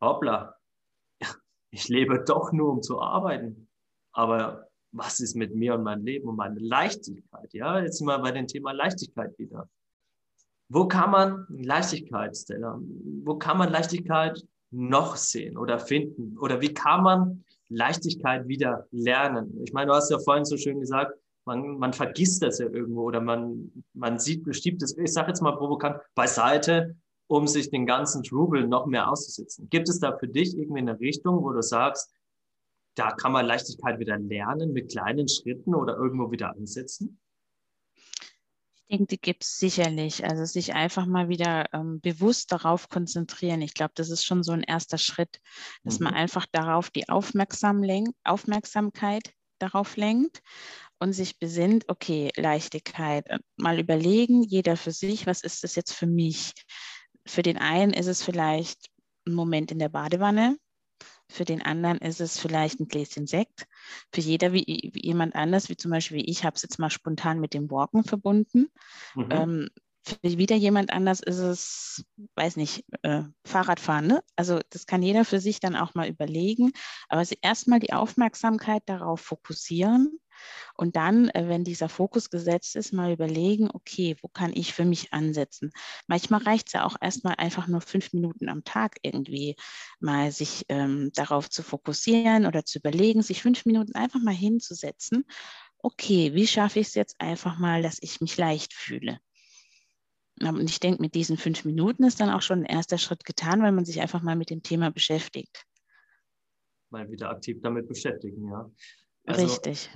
hoppla, 0.00 0.56
ich 1.70 1.88
lebe 1.88 2.24
doch 2.24 2.52
nur, 2.52 2.70
um 2.70 2.82
zu 2.82 3.00
arbeiten. 3.00 3.68
Aber 4.12 4.68
was 4.92 5.20
ist 5.20 5.36
mit 5.36 5.54
mir 5.54 5.74
und 5.74 5.82
meinem 5.82 6.04
Leben 6.04 6.28
und 6.28 6.36
meiner 6.36 6.60
Leichtigkeit? 6.60 7.52
Ja, 7.52 7.80
jetzt 7.80 7.98
sind 7.98 8.06
wir 8.06 8.18
bei 8.18 8.32
dem 8.32 8.46
Thema 8.46 8.72
Leichtigkeit 8.72 9.38
wieder. 9.38 9.68
Wo 10.68 10.88
kann 10.88 11.10
man 11.10 11.46
Leichtigkeit, 11.48 12.36
Stella, 12.36 12.80
wo 13.24 13.36
kann 13.36 13.58
man 13.58 13.70
Leichtigkeit 13.70 14.42
noch 14.70 15.16
sehen 15.16 15.56
oder 15.56 15.78
finden? 15.78 16.38
Oder 16.38 16.60
wie 16.60 16.72
kann 16.72 17.02
man 17.02 17.44
Leichtigkeit 17.68 18.48
wieder 18.48 18.86
lernen? 18.90 19.60
Ich 19.62 19.72
meine, 19.72 19.88
du 19.88 19.94
hast 19.94 20.10
ja 20.10 20.18
vorhin 20.18 20.44
so 20.44 20.56
schön 20.56 20.80
gesagt, 20.80 21.12
man, 21.46 21.78
man 21.78 21.92
vergisst 21.92 22.42
das 22.42 22.58
ja 22.58 22.66
irgendwo 22.66 23.02
oder 23.02 23.20
man, 23.20 23.72
man 23.94 24.18
sieht, 24.18 24.44
bestimmt 24.44 24.82
es, 24.82 24.96
ich 24.98 25.12
sage 25.12 25.28
jetzt 25.28 25.40
mal 25.40 25.56
provokant, 25.56 26.00
beiseite, 26.14 26.96
um 27.28 27.46
sich 27.46 27.70
den 27.70 27.86
ganzen 27.86 28.22
Trubel 28.22 28.66
noch 28.66 28.86
mehr 28.86 29.10
auszusetzen. 29.10 29.68
Gibt 29.70 29.88
es 29.88 30.00
da 30.00 30.16
für 30.18 30.28
dich 30.28 30.56
irgendwie 30.56 30.80
eine 30.80 30.98
Richtung, 31.00 31.42
wo 31.42 31.52
du 31.52 31.62
sagst, 31.62 32.12
da 32.94 33.10
kann 33.10 33.32
man 33.32 33.46
Leichtigkeit 33.46 33.98
wieder 33.98 34.18
lernen 34.18 34.72
mit 34.72 34.90
kleinen 34.90 35.28
Schritten 35.28 35.74
oder 35.74 35.96
irgendwo 35.96 36.30
wieder 36.30 36.50
ansetzen? 36.50 37.20
Ich 38.88 38.96
denke, 38.96 39.06
die 39.06 39.20
gibt 39.20 39.42
es 39.42 39.58
sicherlich. 39.58 40.24
Also 40.24 40.44
sich 40.44 40.74
einfach 40.74 41.06
mal 41.06 41.28
wieder 41.28 41.66
ähm, 41.72 42.00
bewusst 42.00 42.52
darauf 42.52 42.88
konzentrieren. 42.88 43.60
Ich 43.60 43.74
glaube, 43.74 43.92
das 43.96 44.10
ist 44.10 44.24
schon 44.24 44.44
so 44.44 44.52
ein 44.52 44.62
erster 44.62 44.98
Schritt, 44.98 45.40
dass 45.82 45.98
mhm. 45.98 46.04
man 46.04 46.14
einfach 46.14 46.46
darauf 46.52 46.90
die 46.90 47.08
Aufmerksam 47.08 47.84
Aufmerksamkeit 48.24 49.34
darauf 49.58 49.96
lenkt 49.96 50.42
und 50.98 51.12
sich 51.12 51.38
besinnt, 51.38 51.84
okay, 51.88 52.30
Leichtigkeit, 52.36 53.26
äh, 53.28 53.38
mal 53.56 53.78
überlegen, 53.78 54.42
jeder 54.42 54.76
für 54.76 54.92
sich, 54.92 55.26
was 55.26 55.42
ist 55.42 55.64
das 55.64 55.74
jetzt 55.74 55.92
für 55.92 56.06
mich? 56.06 56.52
Für 57.26 57.42
den 57.42 57.58
einen 57.58 57.92
ist 57.92 58.06
es 58.06 58.22
vielleicht 58.22 58.90
ein 59.26 59.34
Moment 59.34 59.72
in 59.72 59.78
der 59.78 59.88
Badewanne, 59.88 60.56
für 61.28 61.44
den 61.44 61.62
anderen 61.62 61.98
ist 61.98 62.20
es 62.20 62.38
vielleicht 62.38 62.80
ein 62.80 62.88
Gläschen 62.88 63.26
Sekt. 63.26 63.66
Für 64.12 64.20
jeder 64.20 64.52
wie, 64.52 64.90
wie 64.92 65.06
jemand 65.06 65.34
anders, 65.34 65.68
wie 65.68 65.76
zum 65.76 65.90
Beispiel 65.90 66.22
ich, 66.24 66.44
habe 66.44 66.54
es 66.54 66.62
jetzt 66.62 66.78
mal 66.78 66.90
spontan 66.90 67.40
mit 67.40 67.52
dem 67.52 67.70
Walken 67.70 68.04
verbunden. 68.04 68.68
Mhm. 69.14 69.28
Ähm, 69.30 69.68
für 70.04 70.38
wieder 70.38 70.54
jemand 70.54 70.92
anders 70.92 71.18
ist 71.18 71.38
es, 71.38 72.04
weiß 72.36 72.56
nicht, 72.56 72.84
äh, 73.02 73.24
Fahrradfahren. 73.44 74.06
Ne? 74.06 74.22
Also 74.36 74.60
das 74.70 74.86
kann 74.86 75.02
jeder 75.02 75.24
für 75.24 75.40
sich 75.40 75.58
dann 75.58 75.74
auch 75.74 75.94
mal 75.94 76.08
überlegen. 76.08 76.70
Aber 77.08 77.24
erstmal 77.42 77.80
die 77.80 77.92
Aufmerksamkeit 77.92 78.84
darauf 78.86 79.20
fokussieren 79.20 80.20
und 80.74 80.96
dann, 80.96 81.28
äh, 81.30 81.48
wenn 81.48 81.64
dieser 81.64 81.88
Fokus 81.88 82.30
gesetzt 82.30 82.76
ist, 82.76 82.92
mal 82.92 83.12
überlegen, 83.12 83.70
okay, 83.72 84.16
wo 84.20 84.28
kann 84.28 84.52
ich 84.54 84.74
für 84.74 84.84
mich 84.84 85.12
ansetzen? 85.12 85.72
Manchmal 86.06 86.42
reicht 86.42 86.68
es 86.68 86.72
ja 86.74 86.84
auch 86.84 86.96
erstmal 87.00 87.34
einfach 87.36 87.66
nur 87.66 87.80
fünf 87.80 88.12
Minuten 88.12 88.48
am 88.48 88.64
Tag 88.64 88.96
irgendwie 89.02 89.56
mal 90.00 90.30
sich 90.32 90.64
ähm, 90.68 91.10
darauf 91.14 91.48
zu 91.48 91.62
fokussieren 91.62 92.46
oder 92.46 92.64
zu 92.64 92.78
überlegen, 92.78 93.22
sich 93.22 93.42
fünf 93.42 93.64
Minuten 93.64 93.94
einfach 93.94 94.20
mal 94.20 94.34
hinzusetzen. 94.34 95.24
Okay, 95.78 96.34
wie 96.34 96.46
schaffe 96.46 96.80
ich 96.80 96.88
es 96.88 96.94
jetzt 96.94 97.20
einfach 97.20 97.58
mal, 97.58 97.82
dass 97.82 97.98
ich 98.00 98.20
mich 98.20 98.36
leicht 98.36 98.74
fühle? 98.74 99.20
Und 100.40 100.68
ich 100.68 100.80
denke, 100.80 101.00
mit 101.00 101.14
diesen 101.14 101.38
fünf 101.38 101.64
Minuten 101.64 102.04
ist 102.04 102.20
dann 102.20 102.28
auch 102.28 102.42
schon 102.42 102.60
ein 102.60 102.66
erster 102.66 102.98
Schritt 102.98 103.24
getan, 103.24 103.62
weil 103.62 103.72
man 103.72 103.86
sich 103.86 104.02
einfach 104.02 104.20
mal 104.20 104.36
mit 104.36 104.50
dem 104.50 104.62
Thema 104.62 104.90
beschäftigt. 104.90 105.64
Mal 106.90 107.10
wieder 107.10 107.30
aktiv 107.30 107.56
damit 107.62 107.88
beschäftigen, 107.88 108.50
ja. 108.50 108.70
Also, 109.24 109.46
Richtig 109.46 109.90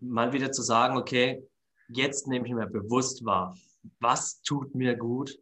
mal 0.00 0.32
wieder 0.32 0.52
zu 0.52 0.62
sagen, 0.62 0.96
okay, 0.96 1.46
jetzt 1.88 2.26
nehme 2.26 2.46
ich 2.46 2.54
mir 2.54 2.66
bewusst 2.66 3.24
wahr, 3.24 3.56
was 4.00 4.40
tut 4.42 4.74
mir 4.74 4.96
gut, 4.96 5.38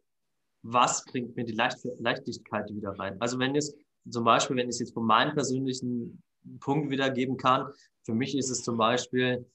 was 0.61 1.03
bringt 1.05 1.35
mir 1.35 1.45
die 1.45 1.53
Leicht 1.53 1.77
Leichtigkeit 1.99 2.73
wieder 2.73 2.97
rein. 2.97 3.19
Also 3.19 3.39
wenn 3.39 3.55
es 3.55 3.75
zum 4.09 4.23
Beispiel, 4.23 4.57
wenn 4.57 4.67
ich 4.67 4.75
es 4.75 4.79
jetzt 4.79 4.93
von 4.93 5.05
meinem 5.05 5.33
persönlichen 5.33 6.21
Punkt 6.59 6.89
wiedergeben 6.89 7.37
kann, 7.37 7.67
für 8.03 8.13
mich 8.13 8.37
ist 8.37 8.49
es 8.49 8.63
zum 8.63 8.77
Beispiel, 8.77 9.45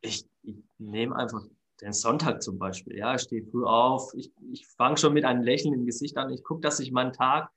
ich, 0.00 0.26
ich 0.42 0.56
nehme 0.78 1.16
einfach 1.16 1.42
den 1.80 1.92
Sonntag 1.92 2.42
zum 2.42 2.58
Beispiel. 2.58 2.96
Ja, 2.96 3.14
ich 3.14 3.22
stehe 3.22 3.44
früh 3.44 3.64
auf, 3.64 4.12
ich, 4.14 4.30
ich 4.52 4.66
fange 4.66 4.96
schon 4.98 5.14
mit 5.14 5.24
einem 5.24 5.42
Lächeln 5.42 5.74
im 5.74 5.86
Gesicht 5.86 6.16
an, 6.16 6.30
ich 6.30 6.44
gucke, 6.44 6.60
dass 6.60 6.80
ich 6.80 6.92
meinen 6.92 7.12
Tag 7.12 7.50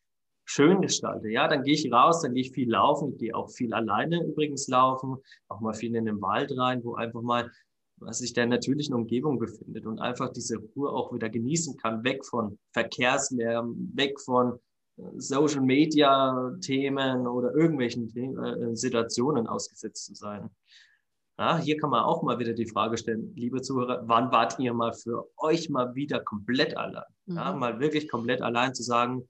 schön 0.48 0.82
gestalte. 0.82 1.30
Ja, 1.30 1.48
dann 1.48 1.64
gehe 1.64 1.74
ich 1.74 1.92
raus, 1.92 2.22
dann 2.22 2.34
gehe 2.34 2.44
ich 2.44 2.52
viel 2.52 2.72
laufen. 2.72 3.12
Ich 3.12 3.18
gehe 3.20 3.36
auch 3.36 3.50
viel 3.52 3.74
alleine 3.74 4.24
übrigens 4.24 4.68
laufen, 4.68 5.18
auch 5.50 5.60
mal 5.60 5.74
viel 5.74 5.94
in 5.96 6.06
den 6.06 6.22
Wald 6.22 6.58
rein, 6.58 6.84
wo 6.84 6.96
einfach 6.96 7.22
mal 7.22 7.52
was 8.00 8.20
sich 8.20 8.34
der 8.34 8.46
natürlichen 8.46 8.94
Umgebung 8.94 9.40
befindet 9.40 9.86
und 9.86 10.00
einfach 10.00 10.32
diese 10.32 10.58
Ruhe 10.58 10.92
auch 10.92 11.14
wieder 11.14 11.30
genießen 11.30 11.78
kann, 11.78 12.04
weg 12.04 12.26
von 12.26 12.60
Verkehrslärm, 12.72 13.92
weg 13.96 14.20
von 14.20 14.60
äh, 14.98 15.02
Social 15.18 15.62
Media 15.62 16.56
Themen 16.62 17.28
oder 17.28 17.56
irgendwelchen 17.56 18.08
Themen, 18.08 18.38
äh, 18.38 18.76
Situationen 18.76 19.48
ausgesetzt 19.48 20.06
zu 20.06 20.14
sein. 20.14 20.50
Ja, 21.40 21.58
hier 21.58 21.78
kann 21.78 21.92
man 21.92 22.04
auch 22.04 22.24
mal 22.24 22.40
wieder 22.40 22.54
die 22.54 22.66
Frage 22.66 22.98
stellen, 22.98 23.34
liebe 23.36 23.62
Zuhörer, 23.62 24.04
wann 24.06 24.32
wart 24.32 24.60
ihr 24.60 24.74
mal 24.74 24.94
für 24.94 25.30
euch 25.38 25.70
mal 25.70 25.94
wieder 25.94 26.20
komplett 26.20 26.76
allein? 26.76 27.04
Ja, 27.28 27.54
mhm. 27.54 27.60
mal 27.60 27.80
wirklich 27.80 28.10
komplett 28.10 28.42
allein 28.42 28.74
zu 28.74 28.84
sagen, 28.84 29.28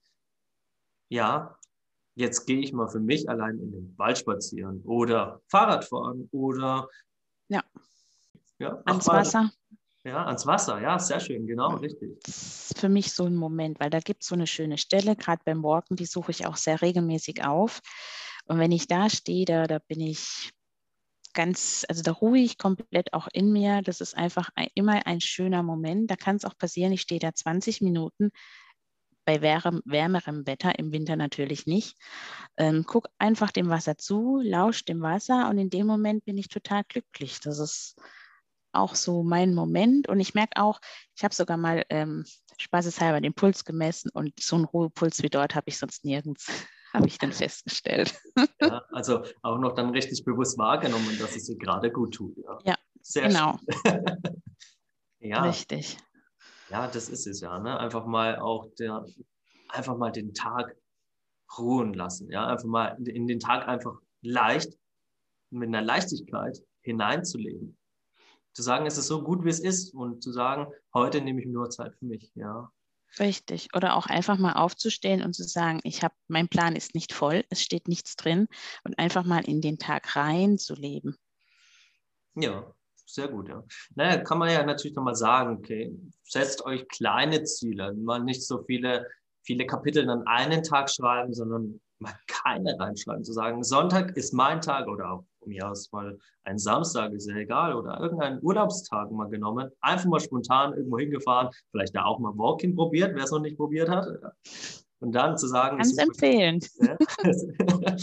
ja, 1.10 1.58
jetzt 2.16 2.46
gehe 2.46 2.60
ich 2.60 2.74
mal 2.74 2.88
für 2.88 3.00
mich 3.00 3.30
allein 3.30 3.60
in 3.60 3.72
den 3.72 3.98
Wald 3.98 4.18
spazieren 4.18 4.82
oder 4.86 5.42
Fahrrad 5.48 5.86
fahren 5.86 6.28
oder 6.32 6.88
ja. 7.50 7.64
Ja, 8.60 8.82
ans 8.86 9.06
mal, 9.06 9.18
Wasser. 9.18 9.52
Ja, 10.04 10.26
ans 10.26 10.46
Wasser, 10.46 10.82
ja, 10.82 10.98
sehr 10.98 11.20
schön, 11.20 11.46
genau, 11.46 11.76
richtig. 11.76 12.20
Das 12.24 12.72
ist 12.72 12.80
für 12.80 12.90
mich 12.90 13.14
so 13.14 13.26
ein 13.26 13.36
Moment, 13.36 13.80
weil 13.80 13.90
da 13.90 14.00
gibt 14.00 14.24
es 14.24 14.30
so 14.30 14.36
eine 14.36 14.48
schöne 14.48 14.78
Stelle, 14.78 15.16
gerade 15.16 15.42
beim 15.46 15.64
Walken, 15.64 15.96
die 15.96 16.06
suche 16.06 16.32
ich 16.32 16.46
auch 16.48 16.56
sehr 16.56 16.82
regelmäßig 16.82 17.46
auf. 17.46 17.82
Und 18.46 18.60
wenn 18.60 18.72
ich 18.72 18.88
da 18.88 19.10
stehe, 19.10 19.46
da, 19.46 19.68
da 19.68 19.80
bin 19.80 20.00
ich 20.00 20.52
ganz, 21.34 21.86
also 21.88 22.02
da 22.02 22.14
ruhe 22.14 22.40
ich 22.40 22.58
komplett 22.58 23.14
auch 23.14 23.28
in 23.32 23.52
mir. 23.52 23.82
Das 23.84 24.02
ist 24.02 24.18
einfach 24.18 24.50
ein, 24.56 24.70
immer 24.74 25.06
ein 25.06 25.22
schöner 25.22 25.62
Moment. 25.62 26.10
Da 26.10 26.16
kann 26.16 26.38
es 26.38 26.46
auch 26.46 26.58
passieren, 26.58 26.92
ich 26.94 27.02
stehe 27.02 27.20
da 27.20 27.34
20 27.34 27.82
Minuten, 27.82 28.32
bei 29.28 29.42
wärm, 29.42 29.82
wärmerem 29.84 30.48
Wetter, 30.48 30.80
im 30.80 30.94
Winter 30.94 31.18
natürlich 31.18 31.68
nicht. 31.68 31.98
Ähm, 32.56 32.86
guck 32.88 33.10
einfach 33.20 33.52
dem 33.52 33.70
Wasser 33.70 33.98
zu, 33.98 34.40
lausch 34.42 34.86
dem 34.86 35.02
Wasser 35.02 35.50
und 35.50 35.58
in 35.58 35.70
dem 35.70 35.86
Moment 35.86 36.24
bin 36.24 36.38
ich 36.38 36.48
total 36.48 36.84
glücklich. 36.88 37.42
Das 37.42 37.60
ist 37.60 37.98
auch 38.72 38.96
so 38.96 39.24
mein 39.24 39.54
Moment 39.54 40.08
und 40.08 40.22
ich 40.22 40.34
merke 40.34 40.62
auch, 40.62 40.80
ich 41.14 41.26
habe 41.26 41.36
sogar 41.36 41.58
mal 41.58 41.84
ähm, 41.90 42.24
spaßeshalber 42.58 43.20
den 43.20 43.34
Puls 43.34 43.66
gemessen 43.66 44.10
und 44.14 44.40
so 44.40 44.56
einen 44.56 44.66
Ruhepuls 44.66 45.22
wie 45.22 45.30
dort 45.30 45.56
habe 45.56 45.66
ich 45.68 45.78
sonst 45.78 46.06
nirgends, 46.06 46.48
habe 46.94 47.08
ich 47.08 47.18
dann 47.18 47.34
festgestellt. 47.34 48.18
Ja, 48.62 48.86
also 48.92 49.24
auch 49.42 49.58
noch 49.58 49.74
dann 49.74 49.90
richtig 49.90 50.24
bewusst 50.24 50.58
wahrgenommen, 50.58 51.18
dass 51.20 51.36
es 51.36 51.48
dir 51.48 51.58
gerade 51.58 51.92
gut 51.92 52.14
tut. 52.16 52.38
Ja, 52.38 52.60
ja 52.64 52.76
Sehr 53.02 53.28
genau. 53.28 53.60
ja. 55.20 55.44
Richtig. 55.44 55.98
Ja, 56.70 56.88
das 56.88 57.10
ist 57.10 57.28
es 57.28 57.42
ja. 57.42 57.60
Ne? 57.60 57.80
Einfach 57.80 58.06
mal 58.06 58.40
auch 58.40 58.68
der, 58.80 59.06
einfach 59.70 59.98
mal 59.98 60.12
den 60.12 60.34
Tag 60.34 60.76
ruhen 61.58 61.94
lassen. 61.94 62.30
Ja, 62.30 62.48
einfach 62.48 62.68
mal 62.68 62.98
in 63.06 63.28
den 63.28 63.40
Tag 63.40 63.68
einfach 63.68 63.98
leicht, 64.22 64.74
mit 65.50 65.68
einer 65.68 65.82
Leichtigkeit 65.82 66.62
hineinzuleben. 66.82 67.78
Zu 68.54 68.64
sagen, 68.64 68.86
es 68.86 68.98
ist 68.98 69.08
so 69.08 69.24
gut, 69.24 69.46
wie 69.46 69.50
es 69.50 69.60
ist 69.60 69.94
und 69.94 70.22
zu 70.22 70.34
sagen, 70.34 70.68
heute 70.94 71.22
nehme 71.22 71.42
ich 71.42 71.48
nur 71.48 71.70
Zeit 71.70 71.96
für 71.96 72.06
mich. 72.06 72.32
Ja. 72.36 72.70
Richtig. 73.20 73.70
Oder 73.74 73.96
auch 73.96 74.08
einfach 74.08 74.38
mal 74.38 74.54
aufzustehen 74.54 75.24
und 75.24 75.34
zu 75.34 75.44
sagen, 75.44 75.80
ich 75.84 76.04
habe, 76.04 76.16
mein 76.28 76.50
Plan 76.50 76.76
ist 76.76 76.96
nicht 76.96 77.14
voll, 77.14 77.46
es 77.50 77.62
steht 77.62 77.88
nichts 77.88 78.16
drin 78.16 78.48
und 78.84 79.00
einfach 79.00 79.24
mal 79.24 79.48
in 79.48 79.62
den 79.62 79.78
Tag 79.78 80.16
rein 80.16 80.58
zu 80.58 80.74
leben. 80.74 81.16
Ja, 82.36 82.76
sehr 83.08 83.30
gut, 83.30 83.50
ja. 83.50 83.64
Naja, 83.96 84.18
kann 84.18 84.38
man 84.38 84.52
ja 84.52 84.64
natürlich 84.64 84.96
nochmal 84.96 85.16
sagen, 85.16 85.58
okay, 85.58 85.98
setzt 86.24 86.66
euch 86.66 86.88
kleine 86.90 87.44
Ziele, 87.44 87.94
mal 87.94 88.20
nicht 88.20 88.46
so 88.46 88.64
viele, 88.64 89.08
viele 89.44 89.66
Kapitel 89.66 90.10
an 90.10 90.28
einen 90.28 90.62
Tag 90.62 90.90
schreiben, 90.90 91.34
sondern 91.34 91.80
mal 92.00 92.14
keine 92.28 92.78
reinschreiben, 92.80 93.24
zu 93.24 93.34
sagen, 93.34 93.64
Sonntag 93.64 94.16
ist 94.18 94.34
mein 94.34 94.62
Tag 94.62 94.88
oder 94.88 95.12
auch 95.12 95.24
von 95.40 95.50
mir 95.50 95.70
aus 95.70 95.92
mal 95.92 96.18
ein 96.44 96.58
Samstag, 96.58 97.14
ist 97.14 97.28
ja 97.28 97.36
egal, 97.36 97.74
oder 97.76 98.00
irgendeinen 98.00 98.40
Urlaubstag 98.44 99.10
mal 99.12 99.30
genommen, 99.30 99.72
einfach 99.82 100.06
mal 100.06 100.20
spontan 100.20 100.74
irgendwo 100.74 101.00
hingefahren, 101.00 101.50
vielleicht 101.72 101.96
da 101.96 102.06
auch 102.06 102.20
mal 102.20 102.38
Walking 102.38 102.76
probiert, 102.76 103.16
wer 103.16 103.24
es 103.24 103.32
noch 103.32 103.40
nicht 103.40 103.58
probiert 103.58 103.90
hat. 103.90 104.08
Und 105.00 105.14
dann 105.14 105.38
zu 105.38 105.48
sagen, 105.48 105.78
ganz 105.78 105.98
empfehlend. 105.98 106.70
Ja, 106.80 107.96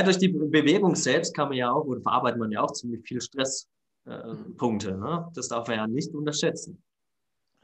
ja, 0.00 0.02
durch 0.02 0.18
die 0.18 0.28
Bewegung 0.28 0.96
selbst 0.96 1.34
kann 1.34 1.48
man 1.48 1.56
ja 1.56 1.70
auch, 1.70 1.84
oder 1.84 2.00
verarbeitet 2.00 2.38
man 2.38 2.50
ja 2.50 2.62
auch 2.62 2.72
ziemlich 2.72 3.06
viel 3.06 3.20
Stress 3.20 3.68
äh, 4.06 4.34
Punkte. 4.56 4.96
Ne? 4.96 5.30
Das 5.34 5.48
darf 5.48 5.68
man 5.68 5.76
ja 5.76 5.86
nicht 5.86 6.14
unterschätzen. 6.14 6.82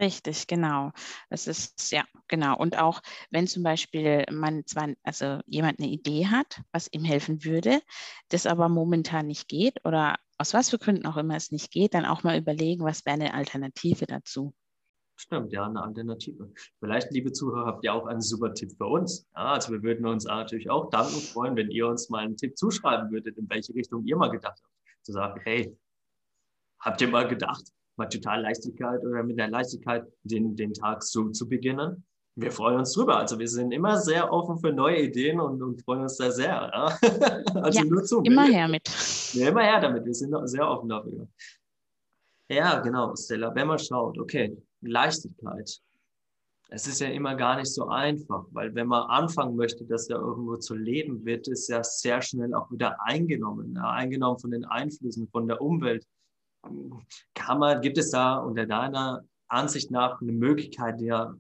Richtig, 0.01 0.47
genau. 0.47 0.93
Das 1.29 1.47
ist 1.47 1.93
ja 1.93 2.05
genau. 2.27 2.57
Und 2.57 2.79
auch 2.79 3.03
wenn 3.31 3.47
zum 3.47 3.63
Beispiel 3.63 4.25
man 4.33 4.65
zwar, 4.67 4.89
also 5.03 5.41
jemand 5.47 5.79
eine 5.79 5.91
Idee 5.91 6.27
hat, 6.27 6.63
was 6.73 6.89
ihm 6.91 7.05
helfen 7.05 7.45
würde, 7.45 7.83
das 8.31 8.47
aber 8.47 8.71
momentan 8.71 9.27
nicht 9.27 9.47
geht 9.47 9.85
oder 9.85 10.17
aus 10.39 10.55
was 10.55 10.71
für 10.71 10.79
Gründen 10.79 11.07
auch 11.07 11.19
immer 11.19 11.37
es 11.37 11.53
nicht 11.53 11.71
geht, 11.71 11.93
dann 11.93 12.07
auch 12.07 12.23
mal 12.23 12.39
überlegen, 12.39 12.83
was 12.83 13.05
wäre 13.05 13.17
eine 13.17 13.35
Alternative 13.35 14.07
dazu. 14.07 14.55
Stimmt, 15.17 15.53
ja, 15.53 15.67
eine 15.67 15.83
Alternative. 15.83 16.51
Vielleicht, 16.79 17.13
liebe 17.13 17.31
Zuhörer, 17.31 17.67
habt 17.67 17.85
ihr 17.85 17.93
auch 17.93 18.07
einen 18.07 18.23
super 18.23 18.55
Tipp 18.55 18.73
für 18.79 18.87
uns. 18.87 19.29
Ja, 19.37 19.53
also 19.53 19.71
wir 19.71 19.83
würden 19.83 20.07
uns 20.07 20.25
natürlich 20.25 20.71
auch 20.71 20.89
danken 20.89 21.21
freuen, 21.21 21.57
wenn 21.57 21.71
ihr 21.71 21.87
uns 21.87 22.09
mal 22.09 22.25
einen 22.25 22.39
Tipp 22.39 22.57
zuschreiben 22.57 23.11
würdet, 23.11 23.37
in 23.37 23.47
welche 23.51 23.75
Richtung 23.75 24.03
ihr 24.07 24.17
mal 24.17 24.31
gedacht 24.31 24.59
habt. 24.63 24.73
Zu 25.03 25.13
sagen, 25.13 25.39
hey, 25.45 25.77
Habt 26.81 27.01
ihr 27.01 27.09
mal 27.09 27.29
gedacht, 27.29 27.65
mal 27.97 28.07
total 28.07 28.43
Leichtigkeit 28.43 29.05
oder 29.05 29.23
mit 29.23 29.39
der 29.39 29.49
Leichtigkeit 29.49 30.05
den, 30.23 30.57
den 30.57 30.73
Tag 30.73 31.03
so 31.03 31.29
zu 31.31 31.49
beginnen? 31.49 32.05
Wir 32.37 32.53
freuen 32.53 32.79
uns 32.79 32.93
drüber. 32.93 33.19
Also 33.19 33.39
wir 33.39 33.49
sind 33.49 33.73
immer 33.73 33.99
sehr 33.99 34.33
offen 34.33 34.59
für 34.59 34.73
neue 34.73 35.03
Ideen 35.03 35.41
und, 35.41 35.63
und 35.63 35.83
freuen 35.83 36.03
uns 36.03 36.17
da 36.17 36.31
sehr. 36.31 36.71
Ja? 36.73 36.99
Also 37.55 37.81
ja, 37.81 37.85
nur 37.85 38.03
zu. 38.05 38.23
Immer 38.23 38.47
her 38.47 38.69
mit. 38.69 38.89
Ja, 39.35 39.49
immer 39.49 39.63
her 39.63 39.81
damit. 39.81 40.05
Wir 40.05 40.15
sind 40.15 40.35
sehr 40.49 40.67
offen 40.67 40.89
dafür. 40.89 41.29
Ja, 42.49 42.81
genau, 42.81 43.15
Stella. 43.15 43.55
Wenn 43.55 43.67
man 43.67 43.79
schaut, 43.79 44.19
okay, 44.19 44.57
Leichtigkeit. 44.81 45.81
Es 46.73 46.87
ist 46.87 47.01
ja 47.01 47.09
immer 47.09 47.35
gar 47.35 47.57
nicht 47.57 47.75
so 47.75 47.89
einfach, 47.89 48.45
weil 48.53 48.73
wenn 48.77 48.87
man 48.87 49.03
anfangen 49.11 49.57
möchte, 49.57 49.85
das 49.85 50.07
ja 50.09 50.17
irgendwo 50.17 50.57
zu 50.57 50.77
leben, 50.77 51.25
wird 51.25 51.49
es 51.49 51.67
ja 51.67 51.83
sehr 51.83 52.23
schnell 52.23 52.55
auch 52.55 52.71
wieder 52.71 52.97
eingenommen. 53.03 53.75
Ja? 53.75 53.91
Eingenommen 53.91 54.39
von 54.39 54.53
den 54.53 54.65
Einflüssen, 54.65 55.29
von 55.29 55.49
der 55.49 55.61
Umwelt, 55.61 56.07
kann 57.35 57.59
man, 57.59 57.81
gibt 57.81 57.99
es 57.99 58.11
da 58.11 58.39
unter 58.39 58.67
deiner 58.67 59.25
Ansicht 59.49 59.91
nach 59.91 60.21
eine 60.21 60.33
Möglichkeit, 60.33 61.01
ja 61.01 61.35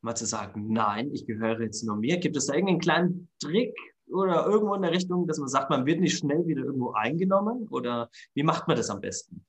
mal 0.00 0.14
zu 0.14 0.26
sagen, 0.26 0.72
nein, 0.72 1.10
ich 1.12 1.26
gehöre 1.26 1.60
jetzt 1.60 1.84
nur 1.84 1.96
mir? 1.96 2.18
Gibt 2.18 2.36
es 2.36 2.46
da 2.46 2.54
irgendeinen 2.54 2.80
kleinen 2.80 3.28
Trick 3.40 3.76
oder 4.10 4.46
irgendwo 4.46 4.74
in 4.74 4.82
der 4.82 4.92
Richtung, 4.92 5.26
dass 5.26 5.38
man 5.38 5.48
sagt, 5.48 5.70
man 5.70 5.86
wird 5.86 6.00
nicht 6.00 6.18
schnell 6.18 6.46
wieder 6.46 6.62
irgendwo 6.64 6.92
eingenommen? 6.92 7.66
Oder 7.68 8.08
wie 8.34 8.42
macht 8.42 8.68
man 8.68 8.76
das 8.76 8.90
am 8.90 9.00
besten? 9.00 9.44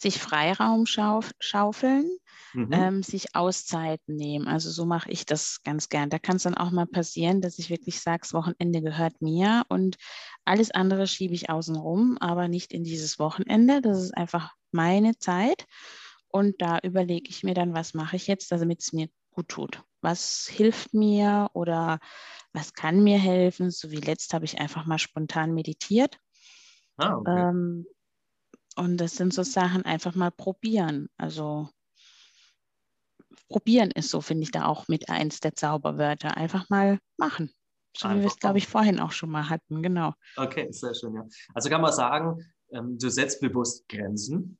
Sich 0.00 0.18
Freiraum 0.18 0.86
schauf, 0.86 1.32
schaufeln, 1.38 2.10
mhm. 2.54 2.72
ähm, 2.72 3.02
sich 3.02 3.34
Auszeiten 3.34 4.16
nehmen. 4.16 4.48
Also 4.48 4.70
so 4.70 4.86
mache 4.86 5.10
ich 5.10 5.26
das 5.26 5.62
ganz 5.62 5.88
gern. 5.88 6.08
Da 6.08 6.18
kann 6.18 6.36
es 6.36 6.44
dann 6.44 6.56
auch 6.56 6.70
mal 6.70 6.86
passieren, 6.86 7.40
dass 7.40 7.58
ich 7.58 7.68
wirklich 7.68 8.00
sage, 8.00 8.20
das 8.22 8.32
Wochenende 8.32 8.80
gehört 8.80 9.20
mir 9.20 9.64
und 9.68 9.96
alles 10.44 10.70
andere 10.70 11.06
schiebe 11.06 11.34
ich 11.34 11.50
außen 11.50 11.76
rum, 11.76 12.16
aber 12.18 12.48
nicht 12.48 12.72
in 12.72 12.82
dieses 12.82 13.18
Wochenende. 13.18 13.82
Das 13.82 14.02
ist 14.02 14.16
einfach 14.16 14.54
meine 14.72 15.18
Zeit. 15.18 15.66
Und 16.28 16.62
da 16.62 16.78
überlege 16.78 17.28
ich 17.28 17.42
mir 17.42 17.54
dann, 17.54 17.74
was 17.74 17.92
mache 17.92 18.16
ich 18.16 18.26
jetzt, 18.26 18.52
damit 18.52 18.80
es 18.80 18.92
mir 18.92 19.08
gut 19.30 19.48
tut. 19.48 19.82
Was 20.00 20.48
hilft 20.50 20.94
mir 20.94 21.50
oder 21.52 21.98
was 22.52 22.72
kann 22.72 23.02
mir 23.02 23.18
helfen? 23.18 23.70
So 23.70 23.90
wie 23.90 23.96
letzt 23.96 24.32
habe 24.32 24.44
ich 24.44 24.58
einfach 24.58 24.86
mal 24.86 24.98
spontan 24.98 25.52
meditiert. 25.52 26.18
Ah, 26.96 27.16
okay. 27.16 27.48
ähm, 27.48 27.86
und 28.76 28.98
das 28.98 29.16
sind 29.16 29.34
so 29.34 29.42
Sachen, 29.42 29.84
einfach 29.84 30.14
mal 30.14 30.30
probieren. 30.30 31.08
Also 31.16 31.68
probieren 33.48 33.90
ist 33.90 34.10
so, 34.10 34.20
finde 34.20 34.44
ich, 34.44 34.50
da 34.50 34.66
auch 34.66 34.88
mit 34.88 35.08
eins 35.08 35.40
der 35.40 35.54
Zauberwörter. 35.54 36.36
Einfach 36.36 36.68
mal 36.70 36.98
machen. 37.16 37.52
So 37.96 38.08
wie 38.10 38.20
wir 38.20 38.26
es, 38.26 38.38
glaube 38.38 38.58
ich, 38.58 38.68
vorhin 38.68 39.00
auch 39.00 39.10
schon 39.10 39.30
mal 39.30 39.48
hatten, 39.48 39.82
genau. 39.82 40.14
Okay, 40.36 40.68
sehr 40.70 40.94
schön, 40.94 41.14
ja. 41.14 41.26
Also 41.54 41.68
kann 41.68 41.80
man 41.80 41.92
sagen, 41.92 42.38
ähm, 42.70 42.96
du 42.98 43.10
setzt 43.10 43.40
bewusst 43.40 43.88
Grenzen 43.88 44.58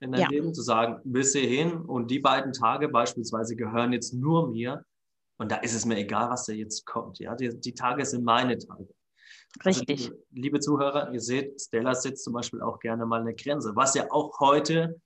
in 0.00 0.10
deinem 0.10 0.22
ja. 0.22 0.28
Leben, 0.28 0.52
zu 0.52 0.62
sagen, 0.62 1.00
bis 1.04 1.32
hierhin 1.32 1.76
und 1.76 2.10
die 2.10 2.18
beiden 2.18 2.52
Tage 2.52 2.88
beispielsweise 2.88 3.54
gehören 3.54 3.92
jetzt 3.92 4.12
nur 4.12 4.50
mir 4.50 4.84
und 5.38 5.52
da 5.52 5.56
ist 5.58 5.74
es 5.74 5.84
mir 5.84 5.96
egal, 5.96 6.30
was 6.30 6.46
da 6.46 6.52
jetzt 6.52 6.84
kommt. 6.84 7.20
Ja, 7.20 7.36
die, 7.36 7.58
die 7.60 7.74
Tage 7.74 8.04
sind 8.04 8.24
meine 8.24 8.58
Tage. 8.58 8.88
Also, 9.60 9.80
Richtig. 9.80 10.10
Also, 10.10 10.22
liebe 10.32 10.60
Zuhörer, 10.60 11.12
ihr 11.12 11.20
seht, 11.20 11.60
Stella 11.60 11.94
setzt 11.94 12.24
zum 12.24 12.32
Beispiel 12.32 12.60
auch 12.60 12.78
gerne 12.80 13.06
mal 13.06 13.20
eine 13.20 13.34
Grenze, 13.34 13.74
was 13.74 13.94
ja 13.94 14.10
auch 14.10 14.38
heute 14.40 15.00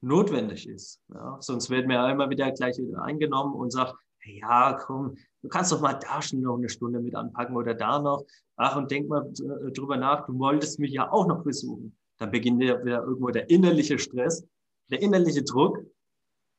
notwendig 0.00 0.68
ist. 0.68 1.00
Ja? 1.12 1.36
Sonst 1.40 1.70
werden 1.70 1.88
wir 1.88 1.96
ja 1.96 2.10
immer 2.10 2.30
wieder 2.30 2.50
gleich 2.52 2.78
wieder 2.78 3.02
eingenommen 3.02 3.54
und 3.54 3.70
sagt, 3.70 3.94
ja, 4.24 4.74
komm, 4.74 5.16
du 5.42 5.48
kannst 5.48 5.72
doch 5.72 5.80
mal 5.80 5.94
da 5.94 6.20
schon 6.20 6.40
noch 6.40 6.56
eine 6.56 6.68
Stunde 6.68 7.00
mit 7.00 7.14
anpacken 7.14 7.56
oder 7.56 7.74
da 7.74 7.98
noch. 7.98 8.24
Ach, 8.56 8.76
und 8.76 8.90
denk 8.90 9.08
mal 9.08 9.26
äh, 9.26 9.72
drüber 9.72 9.96
nach, 9.96 10.26
du 10.26 10.38
wolltest 10.38 10.78
mich 10.78 10.92
ja 10.92 11.10
auch 11.10 11.26
noch 11.26 11.42
besuchen. 11.42 11.96
Dann 12.18 12.30
beginnt 12.30 12.62
ja 12.62 12.82
wieder 12.84 13.02
irgendwo 13.02 13.30
der 13.30 13.48
innerliche 13.48 13.98
Stress, 13.98 14.46
der 14.90 15.00
innerliche 15.00 15.42
Druck. 15.42 15.78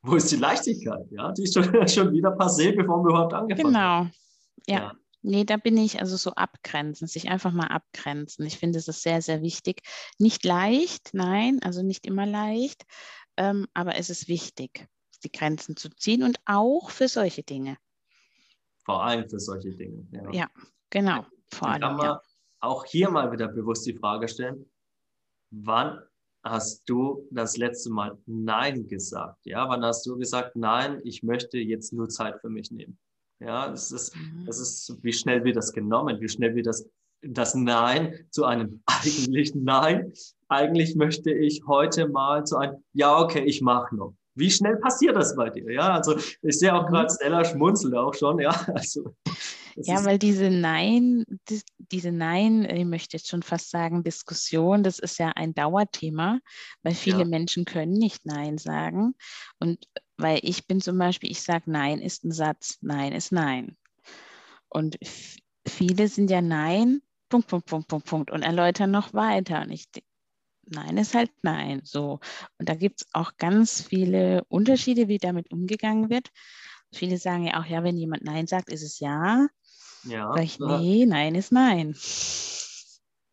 Wo 0.04 0.16
ist 0.16 0.32
die 0.32 0.38
Leichtigkeit? 0.38 1.06
Ja, 1.12 1.32
die 1.32 1.44
ist 1.44 1.54
schon, 1.54 1.64
schon 1.88 2.12
wieder 2.12 2.36
passé, 2.36 2.76
bevor 2.76 3.04
wir 3.04 3.10
überhaupt 3.10 3.34
angefangen 3.34 3.78
haben. 3.78 4.12
Genau, 4.66 4.76
ja. 4.80 4.88
ja. 4.88 5.01
Nee, 5.24 5.44
da 5.44 5.58
bin 5.58 5.78
ich 5.78 6.00
also 6.00 6.18
so 6.18 6.32
abgrenzen, 6.32 7.08
sich 7.08 7.30
einfach 7.30 7.52
mal 7.52 7.68
abgrenzen. 7.68 8.46
Ich 8.46 8.58
finde, 8.58 8.80
es 8.80 8.88
ist 8.88 9.04
sehr, 9.04 9.22
sehr 9.22 9.42
wichtig. 9.42 9.82
Nicht 10.18 10.44
leicht, 10.44 11.12
nein, 11.14 11.60
also 11.64 11.84
nicht 11.84 12.08
immer 12.08 12.26
leicht, 12.26 12.84
ähm, 13.38 13.68
aber 13.74 13.96
es 13.98 14.10
ist 14.10 14.28
wichtig, 14.28 14.88
die 15.24 15.32
Grenzen 15.32 15.76
zu 15.76 15.90
ziehen 15.90 16.24
und 16.24 16.40
auch 16.46 16.90
für 16.90 17.08
solche 17.08 17.44
Dinge. 17.44 17.78
Vor 18.84 19.04
allem 19.04 19.30
für 19.30 19.40
solche 19.40 19.76
Dinge. 19.76 20.08
Ja, 20.12 20.32
ja 20.32 20.50
genau. 20.90 21.26
Vor 21.54 21.70
allem. 21.70 21.82
Kann 21.82 21.96
man 21.98 22.06
ja. 22.06 22.22
auch 22.60 22.86
hier 22.86 23.10
mal 23.12 23.32
wieder 23.32 23.48
bewusst 23.48 23.86
die 23.86 23.94
Frage 23.94 24.28
stellen, 24.28 24.66
wann 25.52 26.02
hast 26.44 26.90
du 26.90 27.28
das 27.30 27.58
letzte 27.58 27.92
Mal 27.92 28.18
Nein 28.26 28.88
gesagt? 28.88 29.46
Ja, 29.46 29.70
wann 29.70 29.84
hast 29.84 30.06
du 30.08 30.18
gesagt, 30.18 30.56
nein, 30.56 31.00
ich 31.04 31.22
möchte 31.22 31.60
jetzt 31.60 31.94
nur 31.94 32.10
Zeit 32.10 32.42
für 32.42 32.50
mich 32.50 32.72
nehmen? 32.72 32.98
Ja, 33.42 33.70
das 33.70 33.92
ist, 33.92 34.16
mhm. 34.16 34.46
das 34.46 34.60
ist, 34.60 34.98
wie 35.02 35.14
schnell 35.14 35.44
wird 35.44 35.56
das 35.56 35.74
genommen, 35.74 36.22
wie 36.22 36.30
schnell 36.30 36.56
wird 36.56 36.68
das, 36.68 36.86
das 37.22 37.56
Nein 37.56 38.14
zu 38.30 38.46
einem 38.46 38.84
eigentlichen 38.86 39.64
Nein. 39.64 40.14
Eigentlich 40.48 40.96
möchte 40.96 41.32
ich 41.32 41.64
heute 41.68 42.08
mal 42.08 42.46
zu 42.46 42.58
einem, 42.58 42.84
ja, 42.94 43.20
okay, 43.20 43.44
ich 43.44 43.62
mache 43.62 43.96
noch. 43.96 44.14
Wie 44.36 44.52
schnell 44.52 44.78
passiert 44.78 45.16
das 45.16 45.36
bei 45.36 45.50
dir? 45.50 45.70
Ja, 45.72 45.94
also 45.94 46.16
ich 46.42 46.60
sehe 46.60 46.74
auch 46.74 46.86
gerade 46.88 47.12
mhm. 47.12 47.16
Stella 47.16 47.44
schmunzelt 47.44 47.96
auch 47.96 48.14
schon, 48.14 48.40
ja. 48.40 48.52
Also, 48.74 49.16
ja, 49.76 50.04
weil 50.06 50.20
diese 50.20 50.50
Nein, 50.50 51.26
diese 51.80 52.12
Nein, 52.12 52.66
ich 52.66 52.86
möchte 52.86 53.18
jetzt 53.18 53.30
schon 53.30 53.42
fast 53.42 53.72
sagen, 53.72 54.04
Diskussion, 54.04 54.84
das 54.84 55.00
ist 55.00 55.18
ja 55.18 55.32
ein 55.36 55.54
Dauerthema, 55.54 56.40
weil 56.84 56.94
viele 56.94 57.20
ja. 57.20 57.26
Menschen 57.26 57.66
können 57.66 57.94
nicht 57.94 58.26
Nein 58.26 58.58
sagen. 58.58 59.16
Und 59.60 59.88
weil 60.22 60.40
ich 60.44 60.68
bin 60.68 60.82
zum 60.82 60.98
Beispiel, 60.98 61.32
ich 61.32 61.42
sage 61.42 61.70
Nein 61.72 62.00
ist 62.00 62.24
ein 62.24 62.32
Satz, 62.32 62.78
Nein 62.82 63.14
ist 63.14 63.32
Nein. 63.32 63.78
Und 64.70 64.98
viele 65.68 66.08
sind 66.08 66.30
ja 66.30 66.42
Nein, 66.42 67.02
Punkt, 67.30 67.48
Punkt, 67.48 67.68
Punkt, 67.68 67.88
Punkt, 67.88 68.08
Punkt 68.08 68.32
und 68.32 68.42
erläutern 68.42 68.92
noch 68.92 69.14
weiter. 69.14 69.62
Und 69.62 69.72
ich 69.72 69.88
Nein 70.66 70.98
ist 70.98 71.16
halt 71.16 71.32
Nein. 71.42 71.82
So. 71.84 72.20
Und 72.58 72.70
da 72.70 72.76
gibt 72.76 73.02
es 73.02 73.08
auch 73.14 73.38
ganz 73.38 73.82
viele 73.82 74.44
Unterschiede, 74.48 75.08
wie 75.08 75.18
damit 75.18 75.52
umgegangen 75.52 76.10
wird. 76.10 76.30
Viele 76.94 77.18
sagen 77.18 77.46
ja 77.46 77.60
auch, 77.60 77.66
ja, 77.66 77.84
wenn 77.84 77.98
jemand 77.98 78.24
Nein 78.24 78.48
sagt, 78.48 78.70
ist 78.70 78.84
es 78.84 79.00
ja. 79.00 79.48
Ja. 80.04 80.32
Sag 80.34 80.44
ich, 80.44 80.60
nee, 80.60 81.06
Nein 81.06 81.36
ist 81.36 81.52
Nein. 81.52 81.96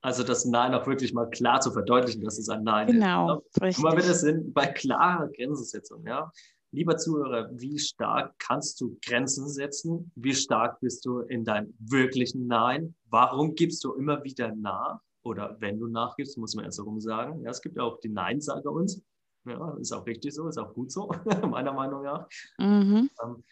Also 0.00 0.22
das 0.22 0.44
Nein 0.44 0.74
auch 0.74 0.86
wirklich 0.86 1.12
mal 1.12 1.28
klar 1.28 1.60
zu 1.60 1.72
verdeutlichen, 1.72 2.22
dass 2.22 2.38
es 2.38 2.48
ein 2.48 2.62
Nein 2.62 2.86
genau, 2.86 3.42
ist. 3.52 3.60
Genau. 3.60 3.82
Mal, 3.82 3.96
wir 3.96 4.14
sind 4.14 4.54
bei 4.54 4.66
klarer 4.66 5.28
Grenzensetzung, 5.28 6.06
ja. 6.06 6.30
Lieber 6.70 6.98
Zuhörer, 6.98 7.48
wie 7.52 7.78
stark 7.78 8.34
kannst 8.38 8.80
du 8.80 8.98
Grenzen 9.02 9.48
setzen? 9.48 10.12
Wie 10.14 10.34
stark 10.34 10.80
bist 10.80 11.06
du 11.06 11.20
in 11.20 11.42
deinem 11.42 11.74
wirklichen 11.78 12.46
Nein? 12.46 12.94
Warum 13.06 13.54
gibst 13.54 13.82
du 13.84 13.94
immer 13.94 14.22
wieder 14.22 14.54
nach? 14.54 15.00
Oder 15.22 15.56
wenn 15.60 15.78
du 15.78 15.86
nachgibst, 15.86 16.36
muss 16.36 16.54
man 16.54 16.66
erst 16.66 16.78
darum 16.78 17.00
sagen. 17.00 17.40
Ja, 17.42 17.50
es 17.50 17.62
gibt 17.62 17.76
ja 17.76 17.84
auch 17.84 17.98
die 18.00 18.10
Nein-Sager 18.10 18.70
uns. 18.70 19.02
Ja, 19.46 19.76
ist 19.80 19.92
auch 19.92 20.04
richtig 20.06 20.34
so, 20.34 20.46
ist 20.46 20.58
auch 20.58 20.74
gut 20.74 20.92
so, 20.92 21.08
meiner 21.48 21.72
Meinung 21.72 22.02
nach. 22.02 22.28
Mhm. 22.58 23.08
Ähm, 23.24 23.44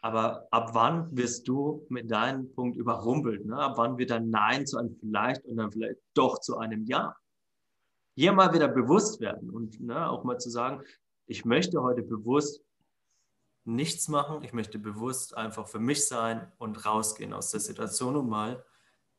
aber 0.00 0.46
ab 0.50 0.70
wann 0.72 1.14
wirst 1.16 1.46
du 1.48 1.84
mit 1.90 2.10
deinem 2.10 2.50
Punkt 2.52 2.76
überrumpelt? 2.76 3.44
Ne? 3.44 3.56
Ab 3.56 3.74
wann 3.76 3.98
wird 3.98 4.12
ein 4.12 4.30
Nein 4.30 4.66
zu 4.66 4.78
einem 4.78 4.94
Vielleicht 4.96 5.44
und 5.44 5.56
dann 5.56 5.70
vielleicht 5.70 6.00
doch 6.14 6.40
zu 6.40 6.56
einem 6.56 6.84
Ja? 6.84 7.14
Hier 8.16 8.32
mal 8.32 8.54
wieder 8.54 8.68
bewusst 8.68 9.20
werden 9.20 9.50
und 9.50 9.80
ne, 9.80 10.08
auch 10.08 10.24
mal 10.24 10.38
zu 10.38 10.48
sagen, 10.48 10.82
ich 11.26 11.44
möchte 11.44 11.82
heute 11.82 12.02
bewusst 12.02 12.64
nichts 13.64 14.08
machen, 14.08 14.42
ich 14.42 14.52
möchte 14.52 14.78
bewusst 14.78 15.36
einfach 15.36 15.68
für 15.68 15.78
mich 15.78 16.06
sein 16.06 16.52
und 16.58 16.84
rausgehen 16.84 17.32
aus 17.32 17.50
der 17.50 17.60
Situation 17.60 18.16
und 18.16 18.28
mal 18.28 18.64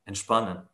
entspannen. 0.05 0.67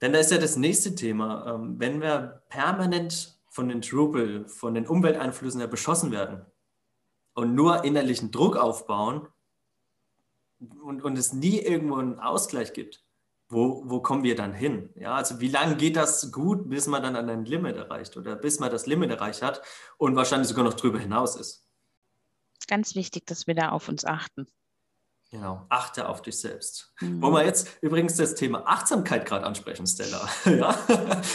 Denn 0.00 0.12
da 0.12 0.18
ist 0.18 0.30
ja 0.30 0.38
das 0.38 0.56
nächste 0.56 0.94
Thema. 0.94 1.54
Ähm, 1.54 1.78
wenn 1.78 2.00
wir 2.00 2.42
permanent 2.48 3.38
von 3.48 3.68
den 3.68 3.82
Trubel, 3.82 4.48
von 4.48 4.74
den 4.74 4.86
Umwelteinflüssen 4.86 5.60
her 5.60 5.68
beschossen 5.68 6.10
werden 6.10 6.44
und 7.34 7.54
nur 7.54 7.84
innerlichen 7.84 8.30
Druck 8.30 8.56
aufbauen 8.56 9.28
und, 10.82 11.02
und 11.02 11.18
es 11.18 11.32
nie 11.32 11.58
irgendwo 11.58 11.96
einen 11.96 12.18
Ausgleich 12.18 12.72
gibt, 12.72 13.04
wo, 13.50 13.82
wo 13.84 14.00
kommen 14.00 14.22
wir 14.22 14.36
dann 14.36 14.54
hin? 14.54 14.90
Ja, 14.94 15.16
also 15.16 15.40
wie 15.40 15.48
lange 15.48 15.76
geht 15.76 15.96
das 15.96 16.30
gut, 16.30 16.70
bis 16.70 16.86
man 16.86 17.02
dann 17.02 17.16
an 17.16 17.28
ein 17.28 17.44
Limit 17.44 17.76
erreicht 17.76 18.16
oder 18.16 18.36
bis 18.36 18.60
man 18.60 18.70
das 18.70 18.86
Limit 18.86 19.10
erreicht 19.10 19.42
hat 19.42 19.60
und 19.98 20.14
wahrscheinlich 20.14 20.48
sogar 20.48 20.64
noch 20.64 20.74
drüber 20.74 21.00
hinaus 21.00 21.34
ist? 21.34 21.66
Ganz 22.68 22.94
wichtig, 22.94 23.26
dass 23.26 23.48
wir 23.48 23.54
da 23.56 23.70
auf 23.70 23.88
uns 23.88 24.04
achten. 24.04 24.46
Genau, 25.32 25.64
achte 25.68 26.08
auf 26.08 26.22
dich 26.22 26.38
selbst. 26.38 26.92
Mhm. 27.00 27.22
Wollen 27.22 27.34
wir 27.34 27.44
jetzt 27.44 27.68
übrigens 27.82 28.16
das 28.16 28.34
Thema 28.34 28.66
Achtsamkeit 28.66 29.26
gerade 29.26 29.46
ansprechen, 29.46 29.86
Stella? 29.86 30.28
ja? 30.44 30.76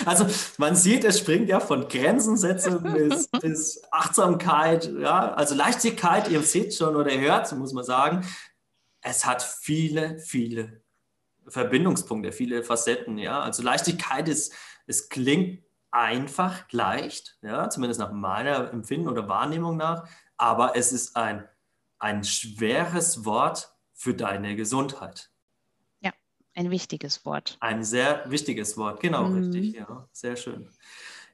Also 0.05 0.25
man 0.57 0.75
sieht, 0.75 1.03
es 1.03 1.19
springt 1.19 1.49
ja 1.49 1.59
von 1.59 1.87
Grenzensetzung 1.87 2.81
bis, 2.93 3.27
bis 3.27 3.81
Achtsamkeit, 3.91 4.91
ja, 4.99 5.33
also 5.33 5.55
Leichtigkeit, 5.55 6.29
ihr 6.29 6.41
seht 6.43 6.73
schon 6.75 6.95
oder 6.95 7.11
hört, 7.11 7.51
muss 7.57 7.73
man 7.73 7.83
sagen, 7.83 8.25
es 9.01 9.25
hat 9.25 9.43
viele, 9.43 10.19
viele 10.19 10.84
Verbindungspunkte, 11.47 12.31
viele 12.31 12.63
Facetten. 12.63 13.17
Ja? 13.17 13.41
Also 13.41 13.63
Leichtigkeit 13.63 14.27
ist, 14.27 14.53
es 14.87 15.09
klingt 15.09 15.63
einfach 15.91 16.65
leicht, 16.71 17.37
ja? 17.41 17.69
zumindest 17.69 17.99
nach 17.99 18.11
meiner 18.11 18.71
Empfinden 18.71 19.07
oder 19.07 19.27
Wahrnehmung 19.29 19.77
nach, 19.77 20.07
aber 20.37 20.75
es 20.75 20.91
ist 20.91 21.15
ein, 21.15 21.47
ein 21.99 22.23
schweres 22.23 23.25
Wort 23.25 23.73
für 23.93 24.13
deine 24.13 24.55
Gesundheit. 24.55 25.29
Ja, 26.01 26.11
ein 26.53 26.69
wichtiges 26.69 27.25
Wort. 27.25 27.57
Ein 27.61 27.83
sehr 27.83 28.29
wichtiges 28.29 28.77
Wort, 28.77 28.99
genau, 28.99 29.23
mhm. 29.29 29.37
richtig, 29.37 29.75
ja, 29.75 30.07
sehr 30.11 30.35
schön. 30.35 30.69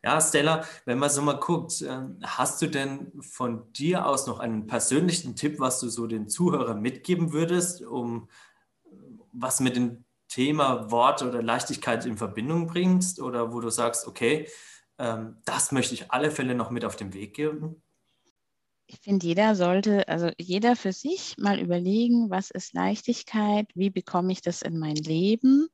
Ja, 0.03 0.19
Stella, 0.19 0.65
wenn 0.85 0.97
man 0.97 1.11
so 1.11 1.21
mal 1.21 1.39
guckt, 1.39 1.83
ähm, 1.87 2.17
hast 2.23 2.59
du 2.61 2.67
denn 2.67 3.11
von 3.21 3.71
dir 3.73 4.07
aus 4.07 4.25
noch 4.25 4.39
einen 4.39 4.65
persönlichen 4.65 5.35
Tipp, 5.35 5.59
was 5.59 5.79
du 5.79 5.89
so 5.89 6.07
den 6.07 6.27
Zuhörern 6.27 6.81
mitgeben 6.81 7.33
würdest, 7.33 7.83
um 7.83 8.27
was 9.31 9.59
mit 9.59 9.75
dem 9.75 10.05
Thema 10.27 10.89
Wort 10.91 11.21
oder 11.21 11.41
Leichtigkeit 11.41 12.05
in 12.05 12.17
Verbindung 12.17 12.67
bringst 12.67 13.19
oder 13.19 13.53
wo 13.53 13.59
du 13.59 13.69
sagst, 13.69 14.07
okay, 14.07 14.47
ähm, 14.97 15.37
das 15.45 15.71
möchte 15.71 15.93
ich 15.93 16.11
alle 16.11 16.31
Fälle 16.31 16.55
noch 16.55 16.69
mit 16.69 16.85
auf 16.85 16.95
den 16.95 17.13
Weg 17.13 17.33
geben? 17.33 17.83
Ich 18.87 18.99
finde, 18.99 19.25
jeder 19.25 19.55
sollte, 19.55 20.07
also 20.09 20.31
jeder 20.37 20.75
für 20.75 20.91
sich 20.91 21.37
mal 21.37 21.59
überlegen, 21.59 22.29
was 22.29 22.51
ist 22.51 22.73
Leichtigkeit, 22.73 23.67
wie 23.73 23.89
bekomme 23.89 24.33
ich 24.33 24.41
das 24.41 24.61
in 24.61 24.77
mein 24.77 24.95
Leben? 24.95 25.67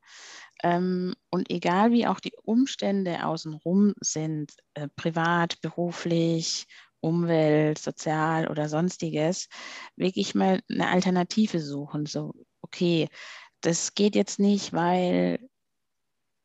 Ähm, 0.63 1.15
und 1.29 1.49
egal 1.49 1.91
wie 1.91 2.07
auch 2.07 2.19
die 2.19 2.33
Umstände 2.43 3.25
außenrum 3.25 3.93
sind, 4.01 4.53
äh, 4.75 4.87
privat, 4.95 5.59
beruflich, 5.61 6.65
Umwelt, 6.99 7.77
sozial 7.77 8.47
oder 8.47 8.69
sonstiges, 8.69 9.49
wirklich 9.95 10.33
mal 10.33 10.61
eine 10.69 10.89
Alternative 10.89 11.59
suchen. 11.59 12.05
So, 12.05 12.33
okay, 12.61 13.07
das 13.61 13.95
geht 13.95 14.15
jetzt 14.15 14.39
nicht, 14.39 14.73
weil 14.73 15.39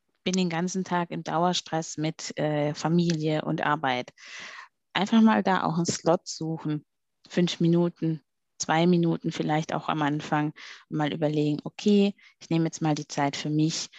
ich 0.07 0.23
bin 0.23 0.33
den 0.33 0.49
ganzen 0.49 0.83
Tag 0.83 1.11
im 1.11 1.23
Dauerstress 1.23 1.97
mit 1.97 2.37
äh, 2.37 2.73
Familie 2.73 3.43
und 3.43 3.61
Arbeit. 3.61 4.11
Einfach 4.93 5.21
mal 5.21 5.43
da 5.43 5.63
auch 5.63 5.75
einen 5.75 5.85
Slot 5.85 6.27
suchen, 6.27 6.85
fünf 7.27 7.59
Minuten, 7.59 8.23
zwei 8.57 8.87
Minuten 8.87 9.31
vielleicht 9.31 9.73
auch 9.73 9.89
am 9.89 10.01
Anfang 10.01 10.53
mal 10.89 11.11
überlegen, 11.11 11.59
okay, 11.63 12.15
ich 12.39 12.49
nehme 12.49 12.65
jetzt 12.65 12.81
mal 12.81 12.95
die 12.95 13.07
Zeit 13.07 13.35
für 13.35 13.49
mich 13.49 13.89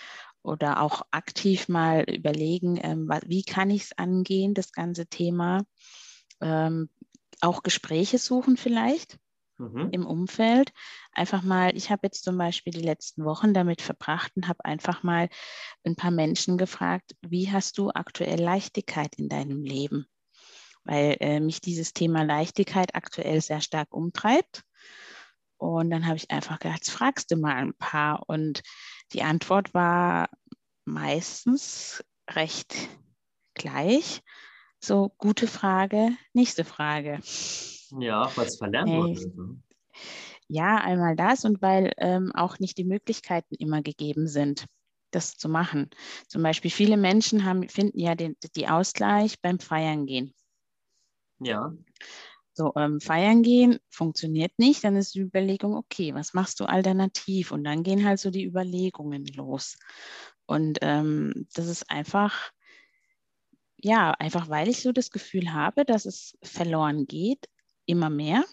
oder 0.42 0.80
auch 0.80 1.02
aktiv 1.10 1.68
mal 1.68 2.04
überlegen, 2.04 2.78
ähm, 2.82 3.08
wie 3.26 3.42
kann 3.42 3.70
ich 3.70 3.84
es 3.84 3.98
angehen, 3.98 4.54
das 4.54 4.72
ganze 4.72 5.06
Thema. 5.06 5.64
Ähm, 6.40 6.88
auch 7.40 7.62
Gespräche 7.62 8.18
suchen 8.18 8.56
vielleicht 8.56 9.18
mhm. 9.58 9.88
im 9.92 10.06
Umfeld. 10.06 10.72
Einfach 11.12 11.42
mal, 11.42 11.76
ich 11.76 11.90
habe 11.90 12.06
jetzt 12.06 12.24
zum 12.24 12.36
Beispiel 12.38 12.72
die 12.72 12.82
letzten 12.82 13.24
Wochen 13.24 13.54
damit 13.54 13.82
verbracht 13.82 14.32
und 14.36 14.48
habe 14.48 14.64
einfach 14.64 15.02
mal 15.02 15.28
ein 15.84 15.96
paar 15.96 16.10
Menschen 16.10 16.58
gefragt, 16.58 17.14
wie 17.22 17.50
hast 17.50 17.78
du 17.78 17.90
aktuell 17.90 18.40
Leichtigkeit 18.40 19.14
in 19.16 19.28
deinem 19.28 19.62
Leben? 19.62 20.06
Weil 20.84 21.16
äh, 21.20 21.40
mich 21.40 21.60
dieses 21.60 21.92
Thema 21.92 22.24
Leichtigkeit 22.24 22.94
aktuell 22.94 23.40
sehr 23.40 23.60
stark 23.60 23.94
umtreibt. 23.94 24.62
Und 25.56 25.90
dann 25.90 26.06
habe 26.06 26.16
ich 26.16 26.30
einfach 26.30 26.58
gedacht, 26.58 26.80
jetzt 26.80 26.90
fragst 26.90 27.30
du 27.30 27.36
mal 27.36 27.54
ein 27.54 27.74
paar. 27.74 28.28
Und 28.28 28.62
die 29.12 29.22
Antwort 29.22 29.72
war 29.72 30.28
meistens 30.84 32.04
recht 32.28 32.74
gleich. 33.54 34.22
So, 34.80 35.14
gute 35.16 35.46
Frage, 35.46 36.10
nächste 36.34 36.64
Frage. 36.64 37.20
Ja, 37.98 38.30
weil 38.36 38.46
es 38.46 38.56
verlernt 38.56 38.90
wurde. 38.90 39.60
Ja, 40.48 40.76
einmal 40.76 41.16
das 41.16 41.44
und 41.44 41.62
weil 41.62 41.92
ähm, 41.96 42.32
auch 42.34 42.58
nicht 42.58 42.76
die 42.78 42.84
Möglichkeiten 42.84 43.54
immer 43.54 43.82
gegeben 43.82 44.28
sind, 44.28 44.66
das 45.10 45.36
zu 45.36 45.48
machen. 45.48 45.90
Zum 46.28 46.42
Beispiel 46.42 46.70
viele 46.70 46.96
Menschen 46.96 47.44
haben, 47.44 47.68
finden 47.68 47.98
ja 47.98 48.14
den 48.14 48.36
die 48.56 48.68
Ausgleich 48.68 49.40
beim 49.40 49.58
Feiern 49.58 50.06
gehen. 50.06 50.34
Ja. 51.40 51.72
So, 52.52 52.72
ähm, 52.76 53.00
feiern 53.00 53.42
gehen 53.42 53.78
funktioniert 53.88 54.52
nicht, 54.58 54.84
dann 54.84 54.96
ist 54.96 55.14
die 55.14 55.20
Überlegung, 55.20 55.74
okay, 55.74 56.14
was 56.14 56.34
machst 56.34 56.60
du 56.60 56.66
alternativ? 56.66 57.50
Und 57.50 57.64
dann 57.64 57.82
gehen 57.82 58.04
halt 58.04 58.20
so 58.20 58.30
die 58.30 58.44
Überlegungen 58.44 59.26
los. 59.34 59.76
Und 60.46 60.78
ähm, 60.82 61.48
das 61.54 61.66
ist 61.66 61.90
einfach, 61.90 62.52
ja, 63.76 64.12
einfach 64.12 64.48
weil 64.50 64.68
ich 64.68 64.82
so 64.82 64.92
das 64.92 65.10
Gefühl 65.10 65.52
habe, 65.52 65.84
dass 65.84 66.06
es 66.06 66.38
verloren 66.42 67.06
geht, 67.06 67.48
immer 67.86 68.10
mehr, 68.10 68.44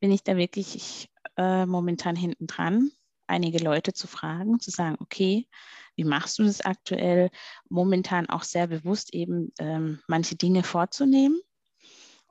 bin 0.00 0.10
ich 0.10 0.22
da 0.22 0.36
wirklich 0.36 1.10
äh, 1.36 1.66
momentan 1.66 2.16
hinten 2.16 2.46
dran, 2.46 2.90
einige 3.26 3.58
Leute 3.58 3.92
zu 3.92 4.06
fragen, 4.06 4.60
zu 4.60 4.70
sagen, 4.70 4.96
okay, 5.00 5.48
wie 5.96 6.04
machst 6.04 6.38
du 6.38 6.44
das 6.44 6.60
aktuell? 6.60 7.30
Momentan 7.68 8.28
auch 8.28 8.42
sehr 8.42 8.66
bewusst 8.66 9.14
eben 9.14 9.52
ähm, 9.58 10.00
manche 10.06 10.36
Dinge 10.36 10.62
vorzunehmen. 10.62 11.40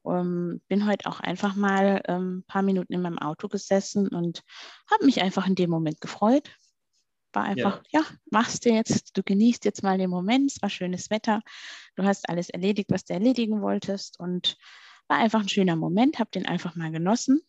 Um, 0.04 0.62
bin 0.68 0.88
heute 0.88 1.08
auch 1.08 1.20
einfach 1.20 1.56
mal 1.56 2.02
ein 2.08 2.16
ähm, 2.16 2.44
paar 2.48 2.64
Minuten 2.64 2.92
in 2.92 3.04
meinem 3.04 3.20
Auto 3.20 3.48
gesessen 3.48 4.08
und 4.08 4.42
habe 4.90 5.06
mich 5.06 5.22
einfach 5.22 5.46
in 5.46 5.54
dem 5.54 5.70
Moment 5.70 6.02
gefreut. 6.02 6.50
War 7.34 7.44
einfach, 7.44 7.84
ja. 7.92 8.02
ja, 8.02 8.06
machst 8.32 8.66
du 8.66 8.72
jetzt, 8.72 9.16
du 9.16 9.22
genießt 9.22 9.64
jetzt 9.64 9.84
mal 9.84 10.00
den 10.00 10.10
Moment, 10.10 10.52
es 10.52 10.62
war 10.62 10.72
schönes 10.72 11.12
Wetter, 11.12 11.42
du 11.96 12.04
hast 12.04 12.28
alles 12.30 12.50
erledigt, 12.50 12.90
was 12.92 13.06
du 13.06 13.14
erledigen 13.14 13.62
wolltest 13.62 14.20
und 14.20 14.58
war 15.12 15.18
einfach 15.18 15.42
ein 15.42 15.50
schöner 15.50 15.76
Moment, 15.76 16.20
habe 16.20 16.32
den 16.32 16.46
einfach 16.46 16.76
mal 16.76 16.90
genossen. 16.90 17.42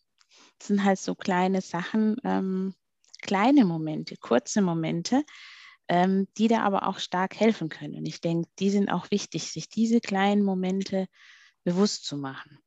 Das 0.59 0.67
sind 0.67 0.83
halt 0.83 0.99
so 0.99 1.15
kleine 1.15 1.61
Sachen, 1.61 2.17
ähm, 2.25 2.75
kleine 3.21 3.63
Momente, 3.63 4.17
kurze 4.17 4.61
Momente, 4.61 5.23
ähm, 5.87 6.27
die 6.37 6.49
da 6.49 6.61
aber 6.63 6.87
auch 6.87 6.99
stark 6.99 7.39
helfen 7.39 7.69
können. 7.69 7.95
Und 7.95 8.05
ich 8.05 8.19
denke, 8.19 8.49
die 8.59 8.69
sind 8.69 8.89
auch 8.89 9.09
wichtig, 9.11 9.49
sich 9.49 9.69
diese 9.69 10.01
kleinen 10.01 10.43
Momente 10.43 11.07
bewusst 11.63 12.05
zu 12.05 12.17
machen. 12.17 12.59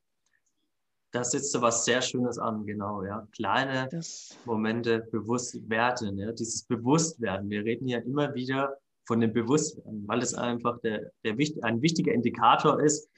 Da 1.12 1.22
setzt 1.22 1.54
du 1.54 1.60
was 1.60 1.84
sehr 1.84 2.00
Schönes 2.00 2.38
an, 2.38 2.64
genau, 2.64 3.04
ja. 3.04 3.28
Kleine 3.32 3.88
das 3.90 4.34
Momente 4.46 5.00
bewusst 5.12 5.68
werden, 5.68 6.16
ja. 6.18 6.32
Dieses 6.32 6.64
Bewusstwerden. 6.64 7.50
Wir 7.50 7.64
reden 7.64 7.86
ja 7.86 7.98
immer 7.98 8.34
wieder 8.34 8.78
von 9.04 9.20
dem 9.20 9.34
Bewusstwerden, 9.34 10.08
weil 10.08 10.22
es 10.22 10.32
einfach 10.32 10.80
der, 10.80 11.12
der, 11.22 11.36
ein 11.62 11.82
wichtiger 11.82 12.12
Indikator 12.12 12.82
ist 12.82 13.10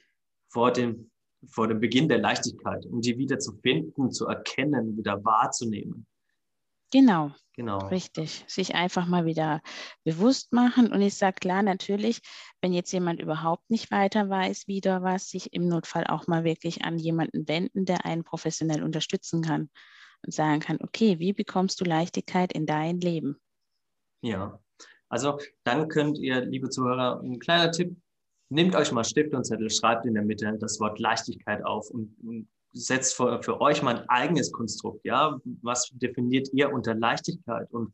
vor 0.49 0.73
dem, 0.73 1.09
vor 1.47 1.67
dem 1.67 1.79
Beginn 1.79 2.09
der 2.09 2.19
Leichtigkeit, 2.19 2.85
um 2.85 3.01
die 3.01 3.17
wieder 3.17 3.39
zu 3.39 3.53
finden, 3.61 4.11
zu 4.11 4.27
erkennen, 4.27 4.97
wieder 4.97 5.23
wahrzunehmen. 5.23 6.05
Genau, 6.91 7.31
genau. 7.53 7.77
Richtig. 7.87 8.43
Sich 8.47 8.73
einfach 8.73 9.05
mal 9.05 9.25
wieder 9.25 9.61
bewusst 10.03 10.53
machen. 10.53 10.91
Und 10.91 11.01
ich 11.01 11.15
sage 11.15 11.35
klar, 11.39 11.61
natürlich, 11.61 12.21
wenn 12.61 12.73
jetzt 12.73 12.91
jemand 12.91 13.21
überhaupt 13.21 13.69
nicht 13.69 13.91
weiter 13.91 14.29
weiß, 14.29 14.67
wieder 14.67 15.03
was, 15.03 15.29
sich 15.29 15.53
im 15.53 15.67
Notfall 15.67 16.07
auch 16.07 16.27
mal 16.27 16.43
wirklich 16.43 16.83
an 16.83 16.97
jemanden 16.97 17.47
wenden, 17.47 17.85
der 17.85 18.05
einen 18.05 18.23
professionell 18.23 18.81
unterstützen 18.81 19.43
kann 19.43 19.69
und 20.25 20.33
sagen 20.33 20.59
kann, 20.61 20.79
okay, 20.81 21.19
wie 21.19 21.33
bekommst 21.33 21.79
du 21.79 21.85
Leichtigkeit 21.85 22.53
in 22.53 22.65
dein 22.65 22.99
Leben? 22.99 23.37
Ja, 24.21 24.59
also 25.09 25.39
dann 25.63 25.89
könnt 25.89 26.17
ihr, 26.17 26.41
liebe 26.41 26.69
Zuhörer, 26.69 27.21
ein 27.21 27.39
kleiner 27.39 27.71
Tipp, 27.71 27.95
nehmt 28.49 28.75
euch 28.75 28.91
mal 28.91 29.03
Stift 29.03 29.33
und 29.33 29.45
Zettel, 29.45 29.69
schreibt 29.69 30.05
in 30.05 30.13
der 30.13 30.23
Mitte 30.23 30.57
das 30.59 30.79
Wort 30.79 30.99
Leichtigkeit 30.99 31.63
auf 31.63 31.89
und, 31.89 32.15
und 32.23 32.47
setzt 32.73 33.15
für, 33.15 33.41
für 33.41 33.61
euch 33.61 33.81
mal 33.81 33.99
ein 33.99 34.09
eigenes 34.09 34.51
Konstrukt. 34.51 35.03
Ja, 35.05 35.39
was 35.61 35.89
definiert 35.93 36.49
ihr 36.53 36.71
unter 36.71 36.95
Leichtigkeit 36.95 37.71
und 37.71 37.93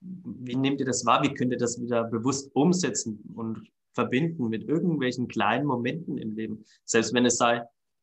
wie 0.00 0.56
nehmt 0.56 0.80
ihr 0.80 0.86
das 0.86 1.04
wahr? 1.04 1.22
Wie 1.22 1.34
könnt 1.34 1.52
ihr 1.52 1.58
das 1.58 1.80
wieder 1.80 2.04
bewusst 2.04 2.50
umsetzen 2.54 3.20
und 3.34 3.68
verbinden 3.94 4.48
mit 4.48 4.68
irgendwelchen 4.68 5.26
kleinen 5.26 5.66
Momenten 5.66 6.18
im 6.18 6.36
Leben? 6.36 6.64
Selbst 6.84 7.12
wenn 7.14 7.26
es 7.26 7.36
sei, 7.36 7.62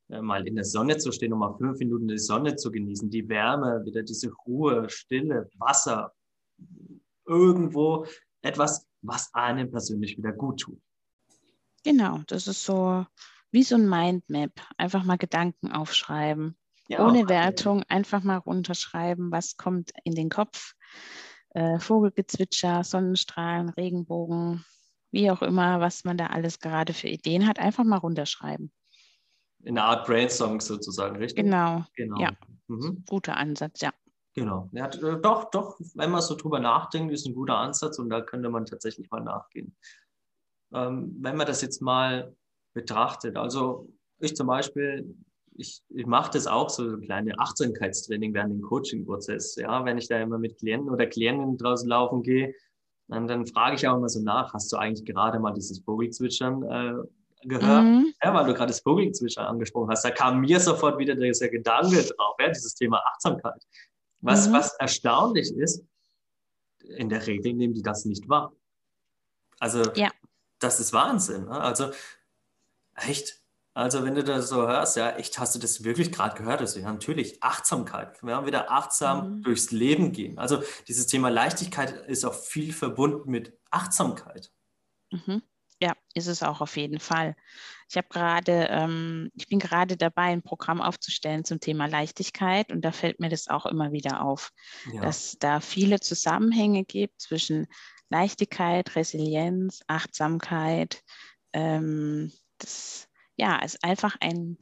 äh, 0.10 0.22
mal 0.22 0.46
in 0.46 0.56
der 0.56 0.66
Sonne 0.66 0.98
zu 0.98 1.12
stehen, 1.12 1.34
um 1.34 1.40
mal 1.40 1.56
fünf 1.58 1.80
Minuten 1.80 2.08
die 2.08 2.18
Sonne 2.18 2.56
zu 2.56 2.72
genießen, 2.72 3.10
die 3.10 3.28
Wärme, 3.30 3.84
wieder 3.86 4.04
diese 4.04 4.32
Ruhe, 4.46 4.90
Stille, 4.90 5.50
Wasser, 5.58 6.14
irgendwo 7.26 8.06
etwas, 8.42 8.86
was 9.02 9.34
einem 9.34 9.72
persönlich 9.72 10.18
wieder 10.18 10.32
gut 10.32 10.60
tut. 10.60 10.80
Genau, 11.86 12.22
das 12.26 12.48
ist 12.48 12.66
so 12.66 13.06
wie 13.52 13.62
so 13.62 13.76
ein 13.76 13.88
Mindmap. 13.88 14.52
Einfach 14.76 15.04
mal 15.04 15.20
Gedanken 15.20 15.72
aufschreiben. 15.72 16.58
Ja, 16.88 17.06
Ohne 17.06 17.30
Wertung, 17.30 17.84
einfach 17.84 18.24
mal 18.24 18.38
runterschreiben, 18.38 19.32
was 19.32 19.56
kommt 19.56 19.92
in 20.04 20.16
den 20.16 20.30
Kopf. 20.30 20.74
Äh, 21.52 21.80
Vogelgezwitscher, 21.80 22.84
Sonnenstrahlen, 22.84 23.70
Regenbogen, 23.70 24.66
wie 25.12 25.30
auch 25.30 25.44
immer, 25.44 25.80
was 25.80 26.04
man 26.04 26.18
da 26.18 26.28
alles 26.28 26.60
gerade 26.60 26.94
für 26.94 27.08
Ideen 27.08 27.48
hat, 27.48 27.60
einfach 27.60 27.84
mal 27.84 27.98
runterschreiben. 27.98 28.72
In 29.64 29.78
einer 29.78 29.88
Art 29.88 30.08
Brainstorming 30.08 30.62
sozusagen, 30.62 31.18
richtig? 31.18 31.44
Genau. 31.44 31.86
genau. 31.96 32.20
Ja. 32.20 32.32
Mhm. 32.68 33.04
Guter 33.08 33.38
Ansatz, 33.38 33.82
ja. 33.82 33.94
Genau. 34.34 34.70
Ja, 34.74 34.88
äh, 34.88 35.22
doch, 35.22 35.52
doch, 35.52 35.80
wenn 35.94 36.12
man 36.12 36.22
so 36.22 36.36
drüber 36.36 36.60
nachdenkt, 36.60 37.14
ist 37.14 37.28
ein 37.28 37.36
guter 37.36 37.58
Ansatz 37.58 38.00
und 38.00 38.10
da 38.10 38.22
könnte 38.22 38.50
man 38.50 38.66
tatsächlich 38.66 39.10
mal 39.12 39.22
nachgehen. 39.22 39.76
Ähm, 40.76 41.16
wenn 41.22 41.38
man 41.38 41.48
das 41.48 41.62
jetzt 41.62 41.82
mal 41.82 42.36
betrachtet. 42.74 43.38
Also 43.38 43.90
ich 44.20 44.36
zum 44.36 44.48
Beispiel, 44.48 45.16
ich, 45.56 45.82
ich 45.90 46.06
mache 46.06 46.32
das 46.34 46.46
auch 46.46 46.70
so, 46.70 46.90
so 46.90 46.96
ein 46.98 47.02
kleines 47.02 47.34
Achtsamkeitstraining 47.40 48.34
während 48.34 48.54
dem 48.54 48.62
Coaching-Prozess. 48.62 49.56
Ja, 49.56 49.84
wenn 49.86 49.98
ich 49.98 50.08
da 50.08 50.20
immer 50.20 50.38
mit 50.38 50.58
Klienten 50.58 50.90
oder 50.90 51.08
Klienten 51.08 51.58
draußen 51.58 51.88
laufen 51.88 52.22
gehe, 52.22 52.54
dann, 53.08 53.28
dann 53.28 53.48
frage 53.48 53.76
ich 53.76 53.88
auch 53.88 53.98
immer 53.98 54.10
so 54.10 54.22
nach, 54.22 54.54
hast 54.54 54.72
du 54.72 54.78
eigentlich 54.78 55.06
gerade 55.06 55.40
mal 55.40 55.54
dieses 55.54 55.80
Vogelzwitschern 55.80 56.64
äh, 56.64 57.48
gehört? 57.48 57.84
Mhm. 57.84 58.14
Ja, 58.22 58.34
weil 58.34 58.46
du 58.46 58.54
gerade 58.54 58.72
das 58.72 58.82
Vogelzwitschern 58.82 59.46
angesprochen 59.46 59.90
hast. 59.90 60.04
Da 60.04 60.12
kam 60.12 60.42
mir 60.42 60.60
sofort 60.60 60.98
wieder 60.98 61.16
dieser 61.16 61.50
Gedanke 61.50 62.04
drauf, 62.04 62.36
ja, 62.40 62.50
dieses 62.50 62.76
Thema 62.76 63.02
Achtsamkeit. 63.06 63.64
Was, 64.22 64.50
mhm. 64.50 64.54
was 64.54 64.74
erstaunlich 64.76 65.52
ist, 65.56 65.86
in 66.98 67.10
der 67.10 67.26
Regel 67.26 67.54
nehmen 67.54 67.74
die 67.74 67.82
das 67.82 68.06
nicht 68.06 68.28
wahr. 68.28 68.52
Also 69.60 69.82
ja. 69.94 70.10
Das 70.66 70.80
ist 70.80 70.94
Wahnsinn. 70.94 71.46
Ne? 71.46 71.62
Also 71.62 71.92
Echt? 72.96 73.42
Also 73.74 74.06
wenn 74.06 74.16
du 74.16 74.24
das 74.24 74.48
so 74.48 74.62
hörst, 74.62 74.96
ja, 74.96 75.18
echt, 75.18 75.38
hast 75.38 75.54
du 75.54 75.60
das 75.60 75.84
wirklich 75.84 76.12
gerade 76.12 76.38
gehört? 76.38 76.62
Also 76.62 76.80
ja, 76.80 76.92
natürlich, 76.92 77.44
Achtsamkeit. 77.44 78.24
Wir 78.24 78.36
haben 78.36 78.48
wieder 78.48 78.72
achtsam 78.72 79.38
mhm. 79.38 79.44
durchs 79.44 79.72
Leben 79.72 80.14
gehen. 80.14 80.40
Also 80.40 80.64
dieses 80.88 81.08
Thema 81.08 81.30
Leichtigkeit 81.30 81.92
ist 82.08 82.24
auch 82.24 82.34
viel 82.34 82.72
verbunden 82.72 83.30
mit 83.30 83.58
Achtsamkeit. 83.72 84.52
Mhm. 85.12 85.42
Ja, 85.82 85.94
ist 86.14 86.28
es 86.28 86.42
auch 86.42 86.62
auf 86.62 86.78
jeden 86.78 87.02
Fall. 87.02 87.36
Ich 87.90 87.98
habe 87.98 88.08
gerade, 88.10 88.68
ähm, 88.70 89.30
ich 89.36 89.48
bin 89.48 89.60
gerade 89.60 89.98
dabei, 89.98 90.28
ein 90.28 90.42
Programm 90.42 90.82
aufzustellen 90.82 91.44
zum 91.44 91.60
Thema 91.60 91.88
Leichtigkeit 91.88 92.72
und 92.72 92.80
da 92.80 92.94
fällt 92.94 93.20
mir 93.20 93.30
das 93.30 93.50
auch 93.50 93.66
immer 93.66 93.92
wieder 93.92 94.22
auf, 94.22 94.52
ja. 94.94 95.02
dass 95.02 95.36
da 95.38 95.60
viele 95.60 96.00
Zusammenhänge 96.00 96.86
gibt 96.86 97.22
zwischen 97.22 97.68
Leichtigkeit, 98.10 98.96
Resilienz, 98.96 99.82
Achtsamkeit, 99.88 101.04
ähm, 101.54 102.32
das 102.60 103.08
ja, 103.36 103.58
ist 103.60 103.84
einfach 103.84 104.16
ein 104.20 104.58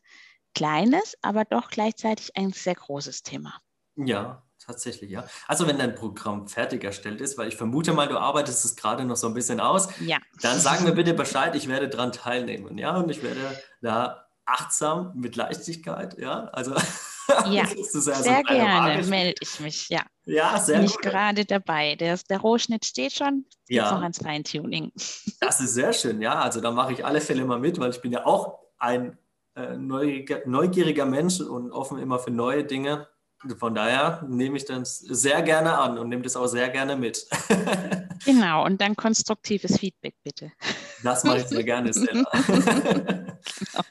kleines, 0.56 1.16
aber 1.22 1.46
doch 1.46 1.70
gleichzeitig 1.70 2.36
ein 2.36 2.54
sehr 2.54 2.76
großes 2.76 3.24
Thema. 3.24 3.60
Ja, 3.96 4.44
tatsächlich, 4.60 5.12
ja. 5.12 5.26
Also 5.48 5.68
wenn 5.68 5.78
dein 5.78 5.96
Programm 5.96 6.48
fertig 6.48 6.84
erstellt 6.84 7.22
ist, 7.22 7.38
weil 7.38 7.48
ich 7.48 7.56
vermute 7.56 7.94
mal, 7.94 8.08
du 8.08 8.18
arbeitest 8.18 8.66
es 8.66 8.76
gerade 8.76 9.06
noch 9.06 9.16
so 9.16 9.28
ein 9.28 9.34
bisschen 9.34 9.60
aus, 9.60 9.90
ja. 10.00 10.18
dann 10.42 10.60
sag 10.60 10.82
mir 10.82 10.94
bitte 10.94 11.14
Bescheid, 11.14 11.56
ich 11.56 11.68
werde 11.68 11.90
daran 11.90 12.12
teilnehmen, 12.12 12.78
ja, 12.78 12.96
und 12.98 13.10
ich 13.10 13.22
werde 13.22 13.60
da 13.82 14.28
achtsam 14.46 15.12
mit 15.16 15.36
Leichtigkeit, 15.36 16.18
ja, 16.18 16.46
also 16.46 16.74
ja, 17.50 17.66
sehr, 17.68 18.16
sehr 18.16 18.44
gerne 18.44 19.04
melde 19.08 19.36
ich 19.42 19.60
mich, 19.60 19.90
ja. 19.90 20.04
Ja, 20.26 20.58
sehr 20.60 20.80
Bin 20.80 20.88
gut. 20.88 20.96
ich 20.96 21.02
gerade 21.02 21.46
dabei. 21.46 21.96
Der, 21.96 22.18
der 22.30 22.40
Rohschnitt 22.40 22.86
steht 22.86 23.14
schon, 23.14 23.46
ja. 23.68 23.92
noch 23.92 24.02
ans 24.02 24.20
Feintuning. 24.20 24.92
Das 25.40 25.60
ist 25.60 25.74
sehr 25.74 25.92
schön, 25.92 26.22
ja. 26.22 26.36
Also 26.36 26.62
da 26.62 26.72
mache 26.72 26.94
ich 26.94 27.06
alle 27.06 27.20
Fälle 27.20 27.44
mal 27.44 27.60
mit, 27.60 27.78
weil 27.78 27.92
ich 27.92 28.02
bin 28.02 28.14
ja 28.14 28.26
auch 28.26 28.60
ein 28.78 29.18
äh, 29.56 29.76
neugieriger, 29.76 30.42
neugieriger 30.46 31.06
Mensch 31.06 31.42
und 31.42 31.72
offen 31.72 32.00
immer 32.00 32.18
für 32.20 32.32
neue 32.32 32.64
Dinge. 32.64 33.08
Von 33.60 33.76
daher 33.76 34.26
nehme 34.30 34.56
ich 34.56 34.64
das 34.64 35.00
sehr 35.00 35.42
gerne 35.42 35.78
an 35.78 35.98
und 35.98 36.08
nehme 36.08 36.22
das 36.22 36.38
auch 36.38 36.48
sehr 36.48 36.70
gerne 36.70 36.96
mit. 36.96 37.28
genau, 38.26 38.66
und 38.66 38.80
dann 38.80 38.96
konstruktives 38.96 39.80
Feedback 39.80 40.16
bitte. 40.24 40.54
Das 41.04 41.26
mache 41.26 41.40
ich 41.40 41.48
sehr 41.48 41.64
gerne, 41.64 41.94
Stella. 41.94 42.24
genau. 42.48 43.84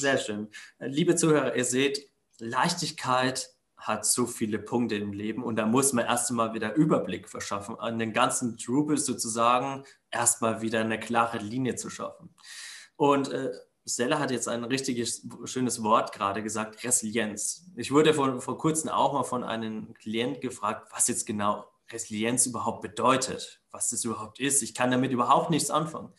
Sehr 0.00 0.16
schön. 0.16 0.48
Liebe 0.78 1.14
Zuhörer, 1.14 1.54
ihr 1.54 1.64
seht, 1.66 2.08
Leichtigkeit 2.38 3.50
hat 3.76 4.06
so 4.06 4.26
viele 4.26 4.58
Punkte 4.58 4.94
im 4.94 5.12
Leben 5.12 5.44
und 5.44 5.56
da 5.56 5.66
muss 5.66 5.92
man 5.92 6.06
erst 6.06 6.30
einmal 6.30 6.54
wieder 6.54 6.74
Überblick 6.74 7.28
verschaffen, 7.28 7.78
an 7.78 7.98
den 7.98 8.14
ganzen 8.14 8.56
Trubel 8.56 8.96
sozusagen 8.96 9.84
erstmal 10.10 10.62
wieder 10.62 10.80
eine 10.80 10.98
klare 10.98 11.36
Linie 11.36 11.74
zu 11.74 11.90
schaffen. 11.90 12.34
Und 12.96 13.30
äh, 13.30 13.50
Stella 13.86 14.18
hat 14.18 14.30
jetzt 14.30 14.48
ein 14.48 14.64
richtiges 14.64 15.26
schönes 15.44 15.82
Wort 15.82 16.12
gerade 16.12 16.42
gesagt, 16.42 16.82
Resilienz. 16.82 17.66
Ich 17.76 17.92
wurde 17.92 18.14
vor, 18.14 18.40
vor 18.40 18.56
kurzem 18.56 18.88
auch 18.88 19.12
mal 19.12 19.24
von 19.24 19.44
einem 19.44 19.92
Klient 19.94 20.40
gefragt, 20.40 20.88
was 20.94 21.08
jetzt 21.08 21.26
genau 21.26 21.66
Resilienz 21.90 22.46
überhaupt 22.46 22.80
bedeutet, 22.80 23.60
was 23.70 23.90
das 23.90 24.04
überhaupt 24.04 24.40
ist. 24.40 24.62
Ich 24.62 24.74
kann 24.74 24.90
damit 24.90 25.12
überhaupt 25.12 25.50
nichts 25.50 25.70
anfangen. 25.70 26.14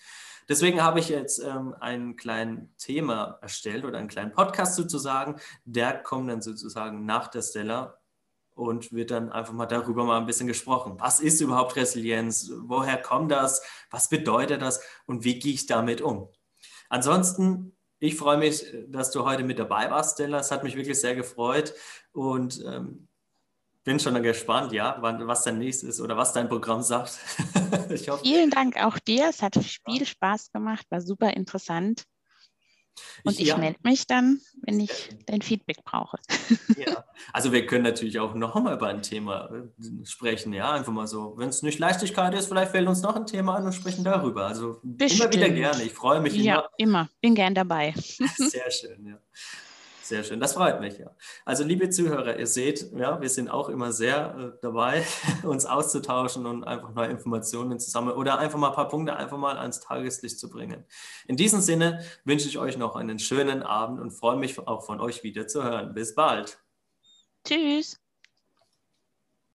Deswegen 0.51 0.83
habe 0.83 0.99
ich 0.99 1.07
jetzt 1.07 1.39
ähm, 1.39 1.73
ein 1.79 2.17
kleines 2.17 2.67
Thema 2.77 3.39
erstellt 3.41 3.85
oder 3.85 3.97
einen 3.97 4.09
kleinen 4.09 4.33
Podcast 4.33 4.75
sozusagen. 4.75 5.39
Der 5.63 6.03
kommt 6.03 6.29
dann 6.29 6.41
sozusagen 6.41 7.05
nach 7.05 7.29
der 7.29 7.41
Stella 7.41 7.97
und 8.53 8.91
wird 8.91 9.11
dann 9.11 9.31
einfach 9.31 9.53
mal 9.53 9.65
darüber 9.65 10.03
mal 10.03 10.19
ein 10.19 10.25
bisschen 10.25 10.47
gesprochen. 10.47 10.95
Was 10.99 11.21
ist 11.21 11.39
überhaupt 11.39 11.77
Resilienz? 11.77 12.51
Woher 12.63 13.01
kommt 13.01 13.31
das? 13.31 13.61
Was 13.91 14.09
bedeutet 14.09 14.61
das? 14.61 14.83
Und 15.05 15.23
wie 15.23 15.39
gehe 15.39 15.53
ich 15.53 15.67
damit 15.67 16.01
um? 16.01 16.27
Ansonsten, 16.89 17.77
ich 17.99 18.17
freue 18.17 18.37
mich, 18.37 18.65
dass 18.89 19.09
du 19.11 19.23
heute 19.23 19.45
mit 19.45 19.57
dabei 19.57 19.89
warst, 19.89 20.15
Stella. 20.15 20.39
Es 20.39 20.51
hat 20.51 20.65
mich 20.65 20.75
wirklich 20.75 20.99
sehr 20.99 21.15
gefreut 21.15 21.73
und 22.11 22.61
ähm, 22.67 23.07
bin 23.83 23.99
schon 23.99 24.21
gespannt, 24.21 24.71
ja, 24.71 24.97
was 25.01 25.43
dein 25.43 25.57
nächstes 25.57 25.99
oder 25.99 26.17
was 26.17 26.33
dein 26.33 26.49
Programm 26.49 26.81
sagt. 26.81 27.11
Vielen 28.23 28.49
Dank 28.49 28.77
auch 28.77 28.99
dir. 28.99 29.27
Es 29.29 29.41
hat 29.41 29.55
viel 29.85 30.05
Spaß 30.05 30.51
gemacht, 30.51 30.85
war 30.89 31.01
super 31.01 31.31
interessant. 31.31 32.05
Und 33.23 33.33
ich, 33.33 33.41
ich 33.41 33.47
ja. 33.47 33.57
melde 33.57 33.79
mich 33.83 34.05
dann, 34.05 34.41
wenn 34.63 34.79
ich 34.79 35.09
dein 35.25 35.41
Feedback 35.41 35.83
brauche. 35.83 36.17
Ja, 36.77 37.05
also 37.33 37.51
wir 37.51 37.65
können 37.65 37.83
natürlich 37.83 38.19
auch 38.19 38.33
noch 38.33 38.55
mal 38.55 38.75
über 38.75 38.87
ein 38.87 39.01
Thema 39.01 39.49
äh, 39.49 40.05
sprechen, 40.05 40.53
ja, 40.53 40.71
einfach 40.71 40.91
mal 40.91 41.07
so. 41.07 41.37
Wenn 41.37 41.49
es 41.49 41.61
nicht 41.61 41.79
Leichtigkeit 41.79 42.33
ist, 42.33 42.47
vielleicht 42.47 42.71
fällt 42.71 42.87
uns 42.87 43.01
noch 43.01 43.15
ein 43.15 43.25
Thema 43.25 43.55
an 43.55 43.65
und 43.65 43.73
sprechen 43.73 44.03
darüber. 44.03 44.47
Also 44.47 44.79
Bestimmt. 44.83 45.35
immer 45.35 45.45
wieder 45.45 45.49
gerne. 45.49 45.83
Ich 45.83 45.93
freue 45.93 46.19
mich 46.19 46.35
immer. 46.35 46.43
Ja, 46.43 46.69
immer. 46.77 47.09
Bin 47.21 47.35
gern 47.35 47.55
dabei. 47.55 47.93
Sehr 48.37 48.69
schön, 48.71 49.05
ja. 49.05 49.17
Sehr 50.11 50.25
schön, 50.25 50.41
das 50.41 50.55
freut 50.55 50.81
mich, 50.81 50.97
ja. 50.97 51.15
Also, 51.45 51.63
liebe 51.63 51.89
Zuhörer, 51.89 52.37
ihr 52.37 52.45
seht, 52.45 52.91
ja, 52.97 53.21
wir 53.21 53.29
sind 53.29 53.49
auch 53.49 53.69
immer 53.69 53.93
sehr 53.93 54.35
äh, 54.37 54.59
dabei, 54.61 55.05
uns 55.43 55.65
auszutauschen 55.65 56.45
und 56.45 56.65
einfach 56.65 56.93
neue 56.93 57.07
Informationen 57.07 57.79
zu 57.79 57.89
sammeln 57.89 58.17
oder 58.17 58.37
einfach 58.37 58.59
mal 58.59 58.71
ein 58.71 58.75
paar 58.75 58.89
Punkte 58.89 59.15
einfach 59.15 59.37
mal 59.37 59.57
ans 59.57 59.79
Tageslicht 59.79 60.37
zu 60.37 60.49
bringen. 60.49 60.83
In 61.27 61.37
diesem 61.37 61.61
Sinne 61.61 62.03
wünsche 62.25 62.49
ich 62.49 62.59
euch 62.59 62.77
noch 62.77 62.97
einen 62.97 63.19
schönen 63.19 63.63
Abend 63.63 64.01
und 64.01 64.11
freue 64.11 64.35
mich 64.35 64.59
auch 64.59 64.85
von 64.85 64.99
euch 64.99 65.23
wieder 65.23 65.47
zu 65.47 65.63
hören. 65.63 65.93
Bis 65.93 66.13
bald. 66.13 66.61
Tschüss. 67.47 68.00